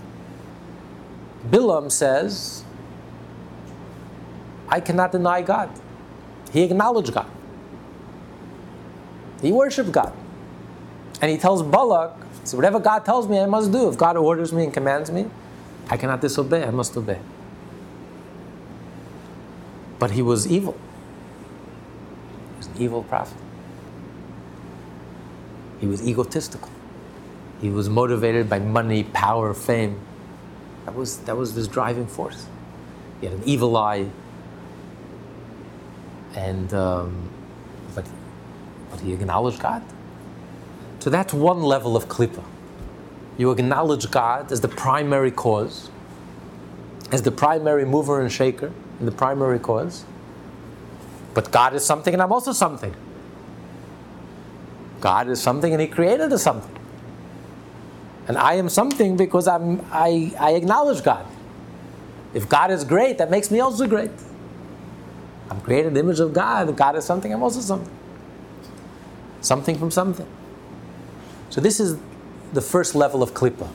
[1.49, 2.63] Bilam says,
[4.69, 5.69] I cannot deny God.
[6.51, 7.29] He acknowledged God.
[9.41, 10.13] He worshiped God.
[11.21, 13.89] And he tells Balak, so whatever God tells me, I must do.
[13.89, 15.27] If God orders me and commands me,
[15.89, 16.63] I cannot disobey.
[16.63, 17.19] I must obey.
[19.97, 20.77] But he was evil.
[22.53, 23.37] He was an evil prophet.
[25.79, 26.69] He was egotistical.
[27.61, 29.99] He was motivated by money, power, fame.
[30.85, 32.45] That was, that was his driving force.
[33.19, 34.07] He had an evil eye.
[36.39, 37.29] And, um,
[37.93, 38.05] but,
[38.89, 39.83] but he acknowledged God.
[40.99, 42.43] So that's one level of klippa.
[43.37, 45.89] You acknowledge God as the primary cause,
[47.11, 50.05] as the primary mover and shaker, and the primary cause.
[51.33, 52.95] But God is something and I'm also something.
[55.01, 56.75] God is something and He created us something.
[58.27, 61.25] And I am something because I'm, I, I acknowledge God.
[62.33, 64.11] If God is great, that makes me also great.
[65.49, 66.75] I'm created the image of God.
[66.75, 67.91] God is something, I'm also something.
[69.41, 70.27] Something from something.
[71.49, 71.97] So this is
[72.53, 73.69] the first level of klippa.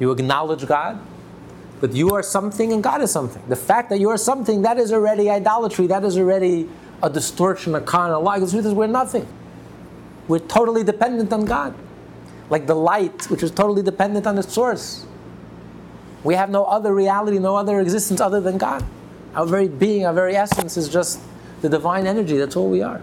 [0.00, 1.00] You acknowledge God,
[1.80, 3.42] but you are something and God is something.
[3.48, 5.86] The fact that you are something, that is already idolatry.
[5.86, 6.68] That is already
[7.02, 8.38] a distortion, a con, a lie.
[8.38, 9.26] The truth is we're nothing.
[10.28, 11.74] We're totally dependent on God.
[12.50, 15.06] Like the light, which is totally dependent on its source.
[16.24, 18.84] We have no other reality, no other existence other than God.
[19.36, 21.20] Our very being, our very essence is just
[21.60, 22.38] the divine energy.
[22.38, 23.02] That's all we are.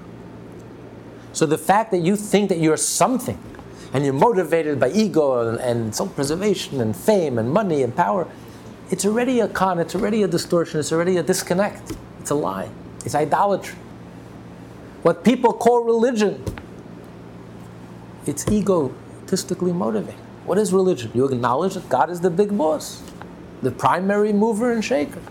[1.31, 3.39] So the fact that you think that you're something,
[3.93, 8.27] and you're motivated by ego and, and self preservation and fame and money and power,
[8.89, 11.93] it's already a con, it's already a distortion, it's already a disconnect.
[12.19, 12.69] It's a lie,
[13.05, 13.77] it's idolatry.
[15.03, 16.43] What people call religion,
[18.25, 20.19] it's egotistically motivated.
[20.45, 21.11] What is religion?
[21.13, 23.03] You acknowledge that God is the big boss,
[23.61, 25.21] the primary mover and shaker.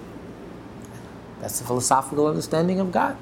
[1.42, 3.16] That's the philosophical understanding of God.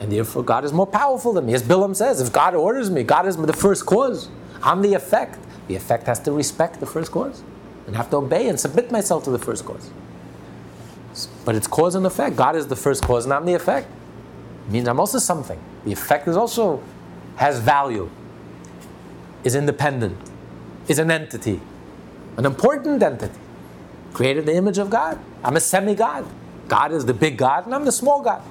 [0.00, 1.54] And therefore, God is more powerful than me.
[1.54, 4.28] As Bilam says, if God orders me, God is the first cause.
[4.62, 5.38] I'm the effect.
[5.68, 7.42] The effect has to respect the first cause
[7.86, 9.90] and have to obey and submit myself to the first cause.
[11.44, 12.36] But it's cause and effect.
[12.36, 13.88] God is the first cause and I'm the effect.
[14.66, 15.60] It means I'm also something.
[15.84, 16.82] The effect is also
[17.36, 18.10] has value,
[19.44, 20.18] is independent,
[20.88, 21.60] is an entity,
[22.36, 23.38] an important entity,
[24.12, 25.18] created the image of God.
[25.44, 26.24] I'm a semi-God.
[26.24, 26.37] God
[26.92, 28.42] is the big God and I'm the small God.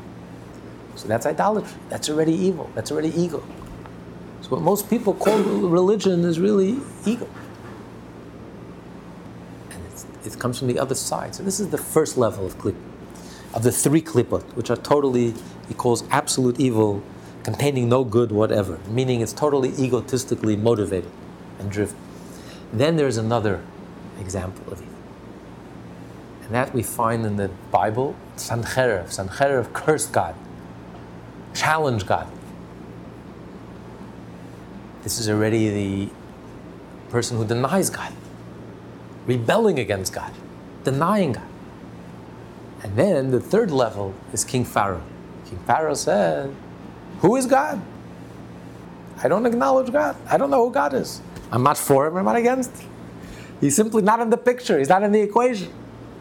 [0.96, 1.78] So that's idolatry.
[1.90, 2.70] That's already evil.
[2.74, 3.44] That's already ego.
[4.42, 7.28] So what most people call religion is really ego.
[9.70, 9.84] And
[10.26, 11.36] it comes from the other side.
[11.36, 12.76] So this is the first level of klip,
[13.54, 15.34] of the three klipot, which are totally,
[15.68, 17.04] he calls absolute evil,
[17.44, 21.12] containing no good whatever, meaning it's totally egotistically motivated
[21.60, 21.96] and driven.
[22.74, 23.64] Then there's another
[24.20, 24.97] example of evil.
[26.48, 29.06] And that we find in the Bible, Sancherib.
[29.06, 30.36] Sancherib cursed God,
[31.54, 32.28] challenged God
[35.08, 36.14] This is already the
[37.10, 38.12] person who denies God,
[39.26, 40.34] rebelling against God,
[40.84, 41.48] denying God.
[42.84, 45.02] And then the third level is King Pharaoh.
[45.46, 46.54] King Pharaoh said,
[47.20, 47.82] Who is God?
[49.24, 50.18] I don't acknowledge God.
[50.30, 51.22] I don't know who God is.
[51.54, 52.90] I'm not for him, I'm not against him.
[53.62, 55.72] He's simply not in the picture, he's not in the equation.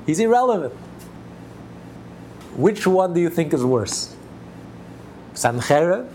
[0.06, 0.72] He's irrelevant.
[2.54, 4.14] Which one do you think is worse?
[5.34, 6.08] Sancherib,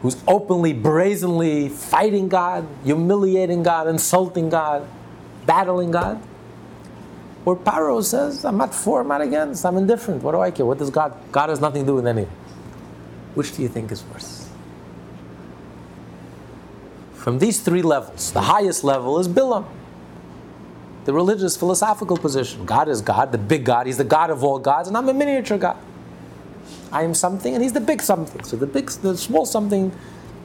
[0.00, 4.88] who's openly, brazenly fighting God, humiliating God, insulting God,
[5.44, 6.22] battling God?
[7.44, 10.22] Or Paro says, I'm not for, I'm not against, I'm indifferent.
[10.22, 10.64] What do I care?
[10.64, 11.14] What does God?
[11.30, 12.32] God has nothing to do with anything.
[13.34, 14.48] Which do you think is worse?
[17.14, 19.66] From these three levels, the highest level is Bilam,
[21.04, 22.64] the religious philosophical position.
[22.64, 25.14] God is God, the big God, He's the God of all gods, and I'm a
[25.14, 25.76] miniature God.
[26.92, 28.42] I am something, and He's the big something.
[28.44, 29.92] So the big, the small something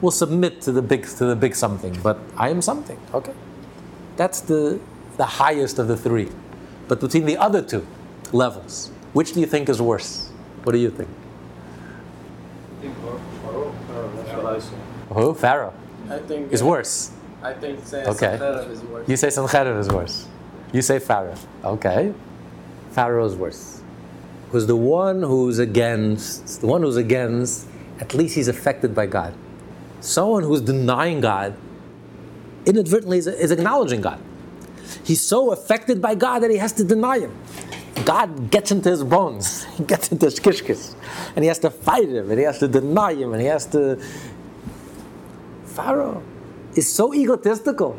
[0.00, 2.98] will submit to the big to the big something, but I am something.
[3.14, 3.34] Okay,
[4.16, 4.80] that's the
[5.16, 6.30] the highest of the three.
[6.88, 7.86] But between the other two
[8.32, 10.30] levels, which do you think is worse?
[10.64, 11.08] What do you think?
[12.78, 13.74] I think Pharaoh.
[13.86, 15.14] Pharaoh, that's I.
[15.14, 15.34] Who?
[15.34, 15.74] Pharaoh
[16.10, 17.12] I think is worse.
[17.42, 18.36] I think say Okay.
[18.38, 19.08] Sancherib is worse.
[19.08, 20.26] You say Sancherib is worse.
[20.72, 21.34] You say Pharaoh.
[21.64, 22.12] Okay.
[22.92, 23.82] Pharaoh is worse.
[24.46, 27.66] Because the one who's against, the one who's against,
[28.00, 29.34] at least he's affected by God.
[30.00, 31.56] Someone who's denying God
[32.66, 34.20] inadvertently is, is acknowledging God.
[35.04, 37.36] He's so affected by God that he has to deny him.
[38.04, 40.94] God gets into his bones, he gets into his kishkis,
[41.36, 43.66] and he has to fight him, and he has to deny him, and he has
[43.66, 44.02] to.
[45.64, 46.22] Pharaoh
[46.74, 47.96] is so egotistical.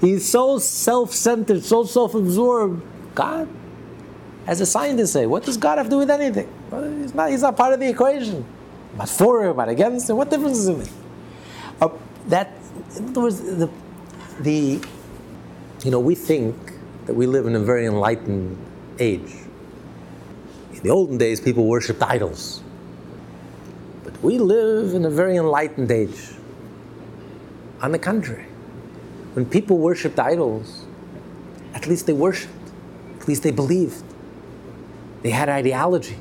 [0.00, 2.82] He's so self-centered, so self-absorbed.
[3.14, 3.48] God,
[4.46, 6.48] as a scientist say, what does God have to do with anything?
[7.00, 7.30] He's not.
[7.30, 8.44] He's not part of the equation.
[8.96, 10.16] Not for him, I'm not against him.
[10.16, 10.90] What difference does it make?
[11.80, 11.88] Uh,
[12.28, 12.52] that,
[12.96, 13.70] in other words, the,
[14.40, 14.80] the,
[15.84, 16.54] you know, we think
[17.06, 18.56] that we live in a very enlightened
[18.98, 19.32] age.
[20.72, 22.62] In the olden days, people worshipped idols,
[24.04, 26.32] but we live in a very enlightened age.
[27.80, 28.46] On the contrary,
[29.34, 30.84] when people worshipped idols,
[31.74, 32.52] at least they worshipped,
[33.20, 34.02] at least they believed.
[35.22, 36.16] They had ideology.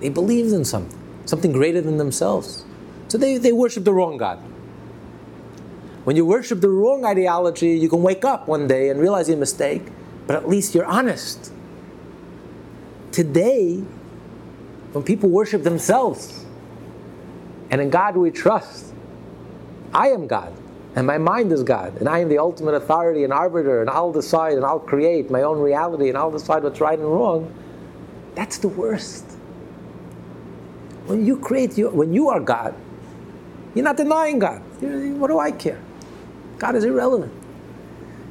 [0.00, 2.64] They believed in something, something greater than themselves.
[3.08, 4.38] So they, they worshiped the wrong God.
[6.04, 9.38] When you worship the wrong ideology, you can wake up one day and realize your
[9.38, 9.82] mistake,
[10.26, 11.52] but at least you're honest.
[13.10, 13.76] Today,
[14.92, 16.44] when people worship themselves,
[17.70, 18.92] and in God we trust,
[19.92, 20.52] I am God,
[20.96, 24.12] and my mind is God, and I am the ultimate authority and arbiter, and I'll
[24.12, 27.52] decide and I'll create my own reality, and I'll decide what's right and wrong.
[28.34, 29.24] That's the worst.
[31.06, 32.74] When you create, your, when you are God,
[33.74, 34.62] you're not denying God.
[34.80, 35.80] What do I care?
[36.58, 37.32] God is irrelevant.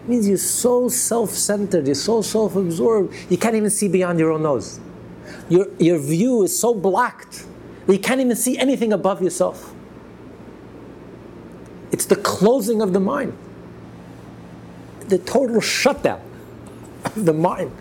[0.03, 4.43] It means you're so self-centered, you're so self-absorbed, you can't even see beyond your own
[4.43, 4.79] nose.
[5.49, 7.45] Your, your view is so blocked
[7.85, 9.72] that you can't even see anything above yourself.
[11.93, 13.37] It's the closing of the mind,
[15.07, 16.21] the total shutdown
[17.05, 17.71] of the mind,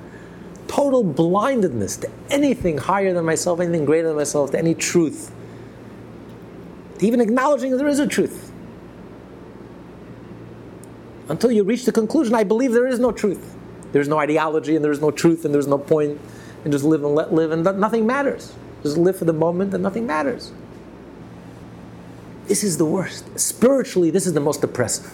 [0.68, 5.32] total blindedness to anything higher than myself, anything greater than myself, to any truth,
[6.98, 8.52] to even acknowledging that there is a truth.
[11.30, 13.56] Until you reach the conclusion, I believe there is no truth.
[13.92, 16.20] There's no ideology, and there is no truth, and there's no point,
[16.64, 18.52] and just live and let live, and nothing matters.
[18.82, 20.52] Just live for the moment, and nothing matters.
[22.46, 23.38] This is the worst.
[23.38, 25.12] Spiritually, this is the most oppressive.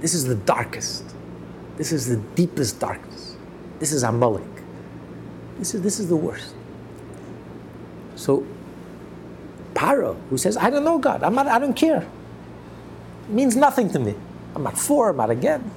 [0.00, 1.04] This is the darkest.
[1.76, 3.36] This is the deepest darkness.
[3.78, 4.44] This is Amalek.
[5.58, 6.54] This is, this is the worst.
[8.16, 8.46] So,
[9.74, 12.06] Paro, who says, I don't know God, I'm not, I don't care,
[13.28, 14.14] means nothing to me.
[14.54, 15.70] I'm not for, I'm not again.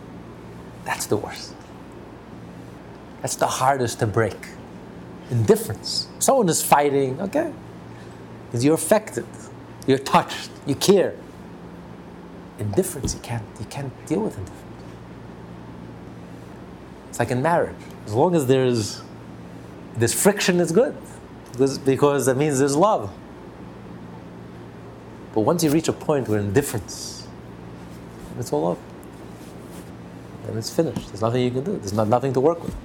[0.86, 1.54] That's the worst.
[3.22, 4.38] That's the hardest to break.
[5.32, 6.08] Indifference.
[6.20, 7.52] Someone is fighting, okay?
[8.46, 9.26] Because you're affected,
[9.88, 11.16] you're touched, you care.
[12.60, 14.64] Indifference, you can't, you can't deal with indifference.
[17.10, 17.76] It's like in marriage.
[18.06, 19.02] As long as there's
[19.98, 20.96] this friction is good.
[21.86, 23.12] Because, that means there's love.
[25.34, 27.28] But once you reach a point where indifference,
[28.38, 28.82] it's all over.
[30.48, 31.08] And it's finished.
[31.08, 31.78] There's nothing you can do.
[31.78, 32.76] There's not, nothing to work with.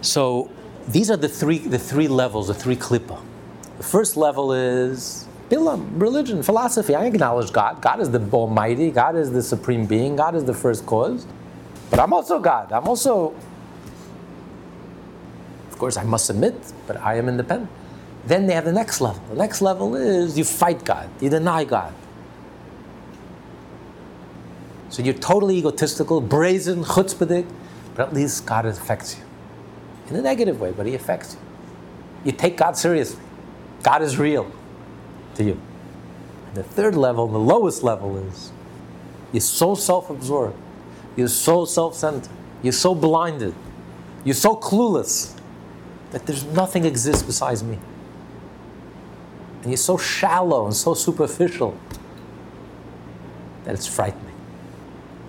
[0.00, 0.50] So
[0.86, 3.20] these are the three the three levels, the three klippa.
[3.82, 6.94] First level is bilam, religion, philosophy.
[6.94, 7.82] I acknowledge God.
[7.82, 8.90] God is the Almighty.
[8.90, 10.16] God is the supreme being.
[10.16, 11.26] God is the first cause.
[11.90, 12.72] But I'm also God.
[12.72, 13.34] I'm also,
[15.70, 16.54] of course, I must submit,
[16.86, 17.70] but I am independent.
[18.24, 19.22] Then they have the next level.
[19.28, 21.92] The next level is you fight God, you deny God.
[24.90, 27.46] So you're totally egotistical, brazen, chutzpahdik,
[27.94, 29.24] but at least God affects you.
[30.08, 31.40] In a negative way, but He affects you.
[32.24, 33.20] You take God seriously.
[33.82, 34.50] God is real
[35.34, 35.60] to you.
[36.48, 38.52] And the third level, the lowest level, is
[39.32, 40.58] you're so self absorbed,
[41.16, 42.28] you're so self centered,
[42.62, 43.54] you're so blinded,
[44.24, 45.38] you're so clueless
[46.10, 47.78] that there's nothing exists besides me.
[49.62, 51.78] And you're so shallow and so superficial
[53.64, 54.34] that it's frightening.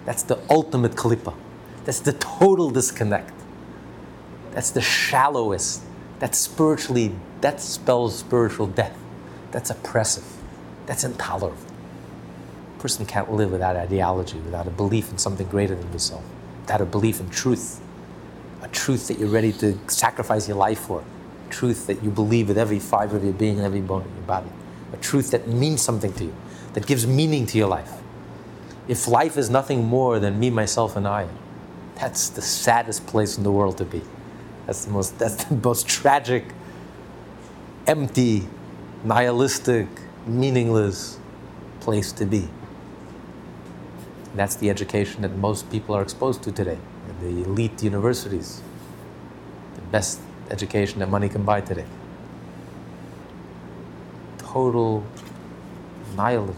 [0.06, 1.34] That's the ultimate klippa.
[1.86, 3.34] That's the total disconnect.
[4.52, 5.84] That's the shallowest.
[6.24, 8.98] That's spiritually, that spells spiritual death.
[9.52, 10.24] That's oppressive.
[10.86, 11.58] That's intolerable.
[12.78, 16.24] A person can't live without ideology, without a belief in something greater than yourself,
[16.62, 17.82] without a belief in truth,
[18.62, 22.48] a truth that you're ready to sacrifice your life for, a truth that you believe
[22.48, 24.50] with every fiber of your being and every bone in your body,
[24.94, 26.36] a truth that means something to you,
[26.72, 27.92] that gives meaning to your life.
[28.88, 31.28] If life is nothing more than me, myself, and I,
[31.96, 34.02] that's the saddest place in the world to be.
[34.66, 36.46] That's the most, that's the most tragic,
[37.86, 38.48] empty,
[39.04, 39.88] nihilistic,
[40.26, 41.20] meaningless
[41.82, 42.48] place to be.
[44.36, 48.62] That's the education that most people are exposed to today, in the elite universities.
[49.76, 51.86] The best education that money can buy today.
[54.38, 55.04] Total
[56.16, 56.56] nihilism,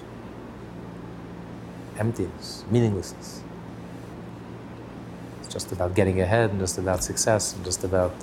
[1.98, 3.42] emptiness, meaninglessness.
[5.56, 8.14] Just about getting ahead and just about success and just about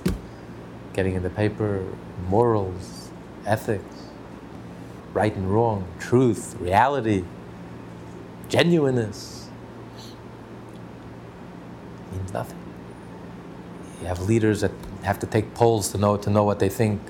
[0.93, 1.83] getting in the paper,
[2.29, 3.09] morals,
[3.45, 4.03] ethics
[5.13, 7.23] right and wrong, truth, reality,
[8.49, 9.49] genuineness
[12.11, 12.57] means nothing.
[14.01, 14.71] You have leaders that
[15.03, 17.01] have to take polls to know to know what they think.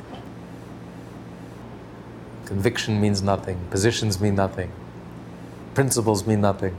[2.45, 3.57] Conviction means nothing.
[3.71, 4.71] Positions mean nothing.
[5.73, 6.75] Principles mean nothing.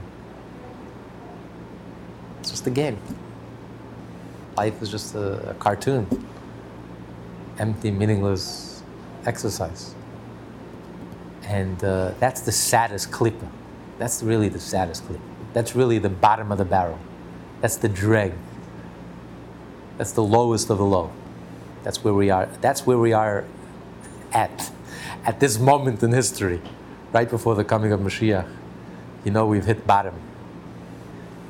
[2.39, 2.97] It's just a game.
[4.57, 6.07] Life is just a, a cartoon.
[7.59, 8.83] Empty, meaningless
[9.25, 9.95] exercise.
[11.43, 13.47] And uh, that's the saddest klippa.
[13.97, 15.21] That's really the saddest klippa.
[15.53, 16.99] That's really the bottom of the barrel.
[17.61, 18.33] That's the dreg.
[19.97, 21.11] That's the lowest of the low.
[21.83, 22.47] That's where we are.
[22.61, 23.45] That's where we are
[24.33, 24.71] at,
[25.23, 26.61] at this moment in history,
[27.13, 28.49] right before the coming of Mashiach.
[29.23, 30.15] You know we've hit bottom,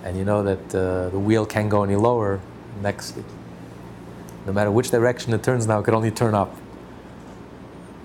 [0.03, 2.39] and you know that uh, the wheel can't go any lower.
[2.81, 3.17] Next,
[4.45, 6.55] no matter which direction it turns now, it can only turn up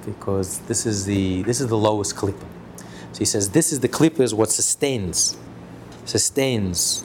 [0.04, 2.46] because this is the this is the lowest klippa.
[3.12, 5.36] So he says this is the klippa is what sustains,
[6.04, 7.04] sustains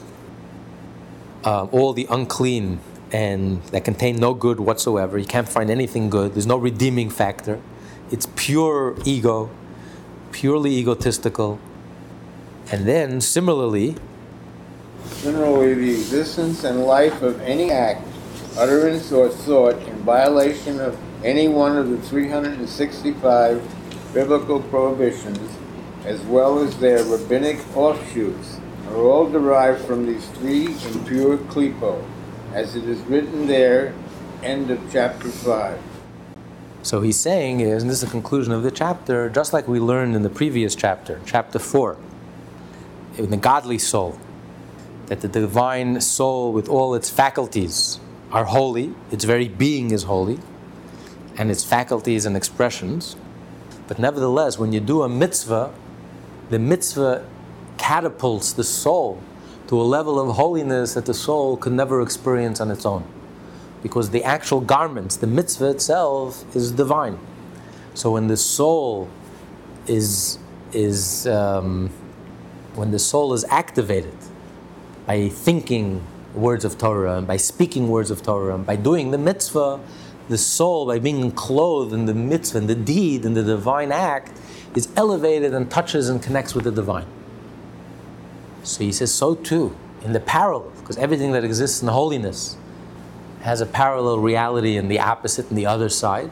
[1.43, 2.79] uh, all the unclean
[3.11, 5.17] and that contain no good whatsoever.
[5.17, 6.33] You can't find anything good.
[6.33, 7.61] There's no redeeming factor.
[8.11, 9.49] It's pure ego,
[10.31, 11.59] purely egotistical.
[12.71, 13.95] And then similarly,
[15.11, 18.07] Similarly, the existence and life of any act,
[18.57, 23.61] utterance, or thought in violation of any one of the 365
[24.13, 25.49] biblical prohibitions,
[26.05, 32.03] as well as their rabbinic offshoots, are all derived from these three impure klipo,
[32.53, 33.93] as it is written there,
[34.43, 35.79] end of chapter 5.
[36.83, 39.79] so he's saying is, and this is the conclusion of the chapter, just like we
[39.79, 41.97] learned in the previous chapter, chapter 4,
[43.17, 44.19] in the godly soul,
[45.07, 47.99] that the divine soul with all its faculties
[48.31, 50.39] are holy, its very being is holy,
[51.37, 53.15] and its faculties and expressions.
[53.87, 55.73] But nevertheless, when you do a mitzvah,
[56.49, 57.25] the mitzvah
[57.77, 59.21] catapults the soul
[59.67, 63.03] to a level of holiness that the soul could never experience on its own.
[63.83, 67.19] Because the actual garments, the mitzvah itself, is divine.
[67.93, 69.09] So when the soul
[69.87, 70.39] is,
[70.73, 71.89] is um,
[72.75, 74.17] when the soul is activated
[75.05, 76.03] by thinking
[76.33, 79.79] words of Torah and by speaking words of Torah and by doing the mitzvah,
[80.27, 84.31] the soul, by being clothed in the mitzvah, in the deed, in the divine act,
[84.75, 87.05] is elevated and touches and connects with the divine.
[88.63, 92.57] So he says, so too, in the parallel, because everything that exists in holiness
[93.41, 96.31] has a parallel reality in the opposite and the other side.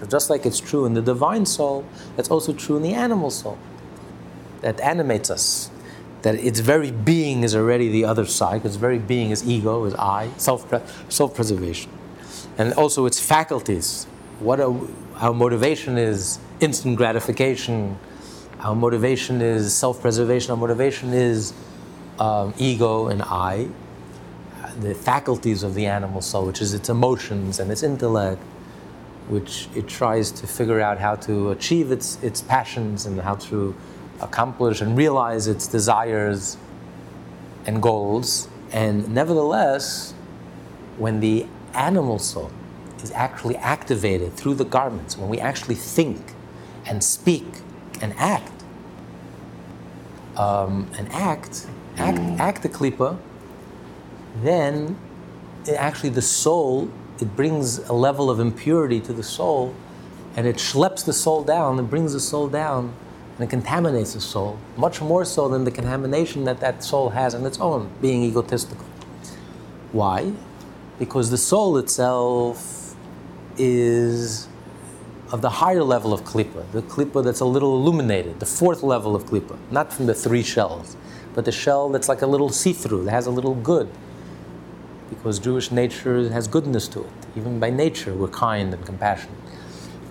[0.00, 1.84] So just like it's true in the divine soul,
[2.16, 3.58] that's also true in the animal soul.
[4.60, 5.70] That animates us.
[6.24, 9.84] That its very being is already the other side, because its very being is ego,
[9.84, 10.60] is I, self
[11.08, 11.90] self preservation
[12.58, 14.06] and also its faculties.
[14.40, 17.98] What our motivation is instant gratification.
[18.60, 20.50] Our motivation is self-preservation.
[20.50, 21.52] Our motivation is
[22.18, 23.68] um, ego and I.
[24.80, 28.42] The faculties of the animal soul, which is its emotions and its intellect,
[29.28, 33.74] which it tries to figure out how to achieve its its passions and how to
[34.24, 36.56] accomplish and realize its desires.
[37.66, 40.12] and goals, and nevertheless,
[40.98, 42.50] when the animal soul
[43.02, 46.34] is actually activated through the garments, when we actually think
[46.84, 47.46] and speak
[48.02, 48.52] and act,
[50.36, 51.66] um, and act,
[51.96, 53.16] act, act the klipa,
[54.42, 54.98] then
[55.66, 59.74] it actually the soul, it brings a level of impurity to the soul,
[60.36, 62.92] and it schleps the soul down and brings the soul down
[63.34, 67.34] and it contaminates the soul, much more so than the contamination that that soul has
[67.34, 68.84] on its own, being egotistical.
[69.92, 70.32] Why?
[70.98, 72.94] Because the soul itself
[73.58, 74.48] is
[75.32, 79.16] of the higher level of klipa, the klipa that's a little illuminated, the fourth level
[79.16, 80.96] of klipa, not from the three shells,
[81.34, 83.88] but the shell that's like a little see-through, that has a little good.
[85.10, 87.10] Because Jewish nature has goodness to it.
[87.36, 89.38] Even by nature, we're kind and compassionate.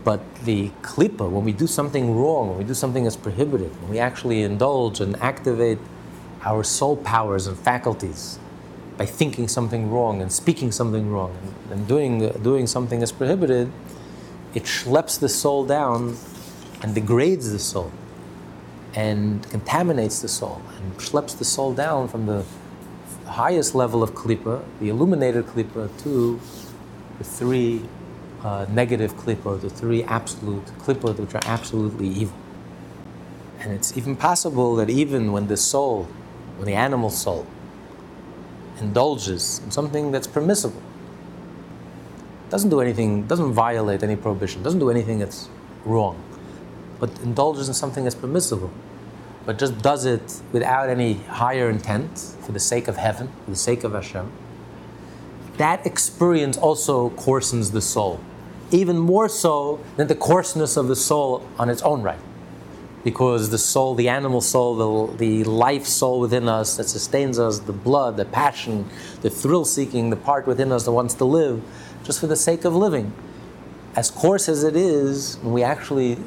[0.04, 3.92] But the klipa, when we do something wrong, when we do something that's prohibited, when
[3.92, 5.78] we actually indulge and activate
[6.44, 8.38] our soul powers and faculties
[8.98, 13.72] by thinking something wrong and speaking something wrong and, and doing, doing something that's prohibited,
[14.54, 16.18] it schleps the soul down
[16.82, 17.92] and degrades the soul
[18.94, 22.46] and contaminates the soul and schleps the soul down from the
[23.26, 26.40] highest level of klipa, the illuminated klipa, to
[27.18, 27.82] the three
[28.44, 32.38] uh, negative klipa, the three absolute klipa which are absolutely evil.
[33.60, 36.08] And it's even possible that even when the soul,
[36.58, 37.48] when the animal soul,
[38.80, 40.82] indulges in something that's permissible,
[42.50, 45.48] doesn't do anything, doesn't violate any prohibition, doesn't do anything that's
[45.86, 46.22] wrong,
[47.00, 48.72] but indulges in something that's permissible,
[49.46, 53.58] but just does it without any higher intent for the sake of heaven, for the
[53.58, 54.32] sake of Hashem,
[55.58, 58.20] that experience also coarsens the soul,
[58.74, 62.20] even more so than the coarseness of the soul on its own right.
[63.04, 67.60] Because the soul, the animal soul, the, the life soul within us that sustains us,
[67.60, 68.90] the blood, the passion,
[69.22, 71.62] the thrill seeking, the part within us that wants to live,
[72.04, 73.14] just for the sake of living.
[73.96, 76.18] As coarse as it is, when we actually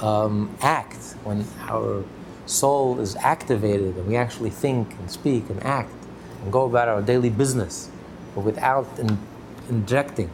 [0.00, 2.04] um, act, when our
[2.46, 5.94] soul is activated and we actually think and speak and act
[6.42, 7.90] and go about our daily business,
[8.34, 9.18] but without in,
[9.68, 10.30] injecting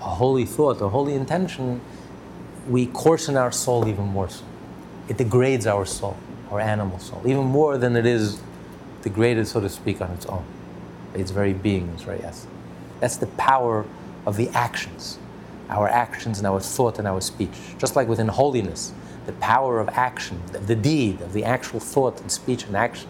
[0.00, 1.80] a holy thought, a holy intention,
[2.68, 4.44] we coarsen our soul even more so.
[5.08, 6.16] It degrades our soul,
[6.50, 8.40] our animal soul, even more than it is
[9.02, 10.44] degraded, so to speak, on its own.
[11.14, 12.52] Its very being, its very essence.
[13.00, 13.84] That's the power
[14.26, 15.18] of the actions,
[15.68, 17.50] our actions and our thought and our speech.
[17.78, 18.92] Just like within holiness,
[19.26, 23.08] the power of action, of the deed, of the actual thought and speech and action,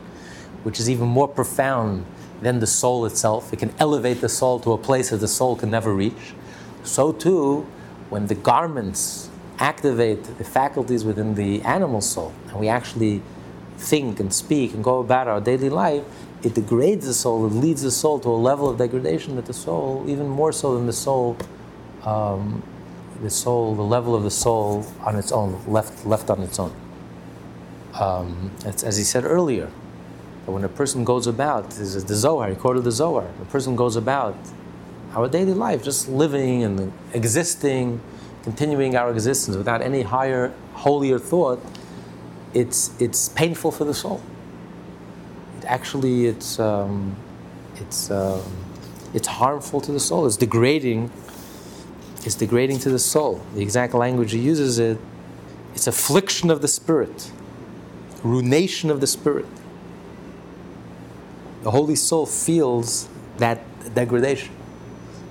[0.62, 2.06] which is even more profound
[2.40, 3.52] than the soul itself.
[3.52, 6.34] It can elevate the soul to a place that the soul can never reach.
[6.82, 7.66] So too,
[8.08, 13.22] when the garments activate the faculties within the animal soul, and we actually
[13.76, 16.04] think and speak and go about our daily life,
[16.42, 19.52] it degrades the soul, it leads the soul to a level of degradation that the
[19.52, 21.36] soul, even more so than the soul,
[22.04, 22.62] um,
[23.22, 26.74] the soul, the level of the soul on its own, left, left on its own.
[27.94, 29.70] Um, as he said earlier,
[30.46, 33.44] that when a person goes about, this is the Zohar, he quoted the Zohar, a
[33.46, 34.36] person goes about
[35.14, 38.00] our daily life, just living and existing,
[38.42, 41.60] continuing our existence without any higher, holier thought,
[42.54, 44.22] it's, it's painful for the soul
[45.70, 47.16] actually it's um,
[47.76, 48.42] it's um,
[49.14, 50.26] it's harmful to the soul.
[50.26, 51.10] It's degrading.
[52.24, 53.40] It's degrading to the soul.
[53.54, 54.98] The exact language he uses it.
[55.74, 57.30] It's affliction of the spirit,
[58.22, 59.46] ruination of the spirit.
[61.62, 63.08] The holy soul feels
[63.38, 63.60] that
[63.94, 64.54] degradation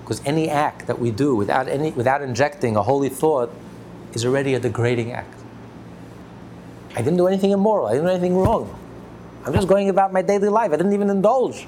[0.10, 3.54] because any act that we do without any without injecting a holy thought
[4.14, 5.40] is already a degrading act.
[6.96, 7.86] I didn't do anything immoral.
[7.86, 8.74] I didn't do anything wrong.
[9.46, 10.72] I'm just going about my daily life.
[10.74, 11.68] I didn't even indulge.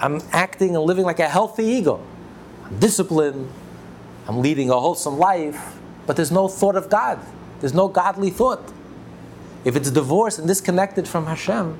[0.00, 2.04] I'm acting and living like a healthy ego.
[2.64, 3.48] I'm disciplined.
[4.26, 5.78] I'm leading a wholesome life,
[6.08, 7.20] but there's no thought of God.
[7.60, 8.72] There's no godly thought.
[9.64, 11.78] If it's divorced and disconnected from Hashem,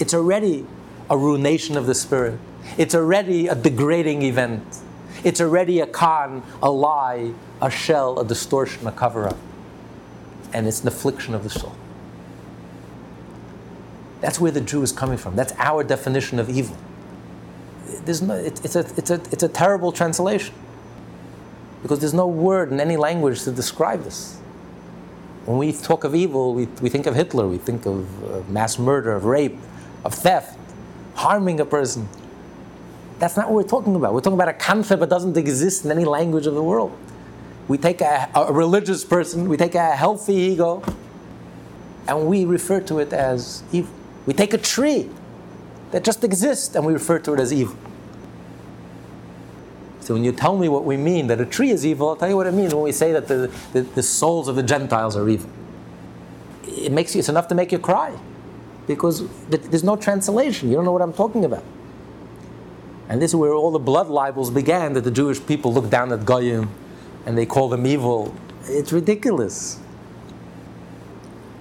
[0.00, 0.66] it's already
[1.08, 2.40] a ruination of the spirit.
[2.76, 4.64] It's already a degrading event.
[5.24, 9.36] It's already a con, a lie, a shell, a distortion, a cover up.
[10.52, 11.74] And it's an affliction of the soul.
[14.20, 15.36] That's where the Jew is coming from.
[15.36, 16.76] That's our definition of evil.
[18.04, 20.54] There's no, it, it's, a, it's, a, it's a terrible translation
[21.82, 24.38] because there's no word in any language to describe this.
[25.44, 28.78] When we talk of evil, we, we think of Hitler, we think of uh, mass
[28.78, 29.56] murder, of rape,
[30.04, 30.58] of theft,
[31.14, 32.08] harming a person.
[33.18, 34.14] That's not what we're talking about.
[34.14, 36.96] We're talking about a concept that doesn't exist in any language of the world.
[37.66, 40.82] We take a, a religious person, we take a healthy ego,
[42.06, 43.92] and we refer to it as evil.
[44.26, 45.10] We take a tree.
[45.90, 47.76] that just exists and we refer to it as evil.
[50.00, 52.28] So when you tell me what we mean that a tree is evil, I'll tell
[52.28, 55.16] you what it means when we say that the, the, the souls of the Gentiles
[55.16, 55.50] are evil.
[56.66, 58.16] It makes you, it's enough to make you cry
[58.86, 60.70] because there's no translation.
[60.70, 61.62] You don't know what I'm talking about.
[63.08, 66.12] And this is where all the blood libels began that the Jewish people look down
[66.12, 66.70] at Goyim
[67.24, 68.34] and they call them evil.
[68.64, 69.80] It's ridiculous.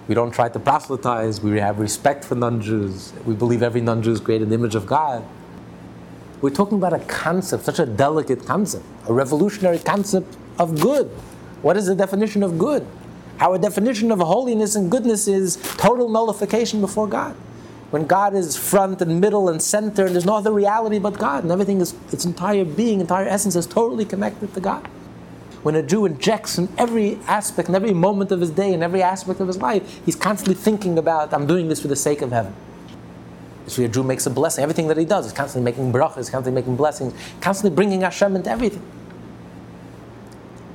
[0.08, 1.42] We don't try to proselytize.
[1.42, 3.14] We have respect for non Jews.
[3.26, 5.26] We believe every non Jew is created in the image of God.
[6.42, 11.08] We're talking about a concept, such a delicate concept, a revolutionary concept of good.
[11.62, 12.86] What is the definition of good?
[13.40, 17.36] Our definition of holiness and goodness is total nullification before God.
[17.90, 21.44] When God is front and middle and center, and there's no other reality but God,
[21.44, 24.86] and everything is, its entire being, entire essence is totally connected to God.
[25.64, 29.02] When a Jew injects in every aspect, in every moment of his day, in every
[29.02, 32.32] aspect of his life, he's constantly thinking about, I'm doing this for the sake of
[32.32, 32.54] heaven.
[33.68, 34.64] So a Jew makes a blessing.
[34.64, 38.50] Everything that he does is constantly making brachas, constantly making blessings, constantly bringing Hashem into
[38.50, 38.82] everything.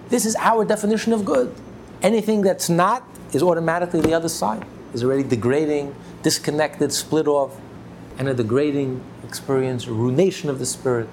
[0.08, 1.54] This is our definition of good.
[2.02, 3.02] Anything that's not
[3.32, 7.58] is automatically the other side, is already degrading, disconnected, split off,
[8.18, 11.08] and a degrading experience, ruination of the spirit.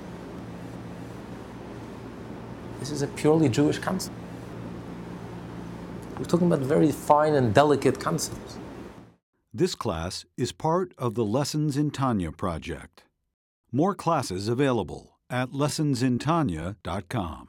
[2.79, 4.15] This is a purely Jewish concept.
[6.17, 8.57] We're talking about very fine and delicate concepts.
[9.53, 13.03] This class is part of the Lessons in Tanya project.
[13.71, 17.48] More classes available at lessonsintanya.com.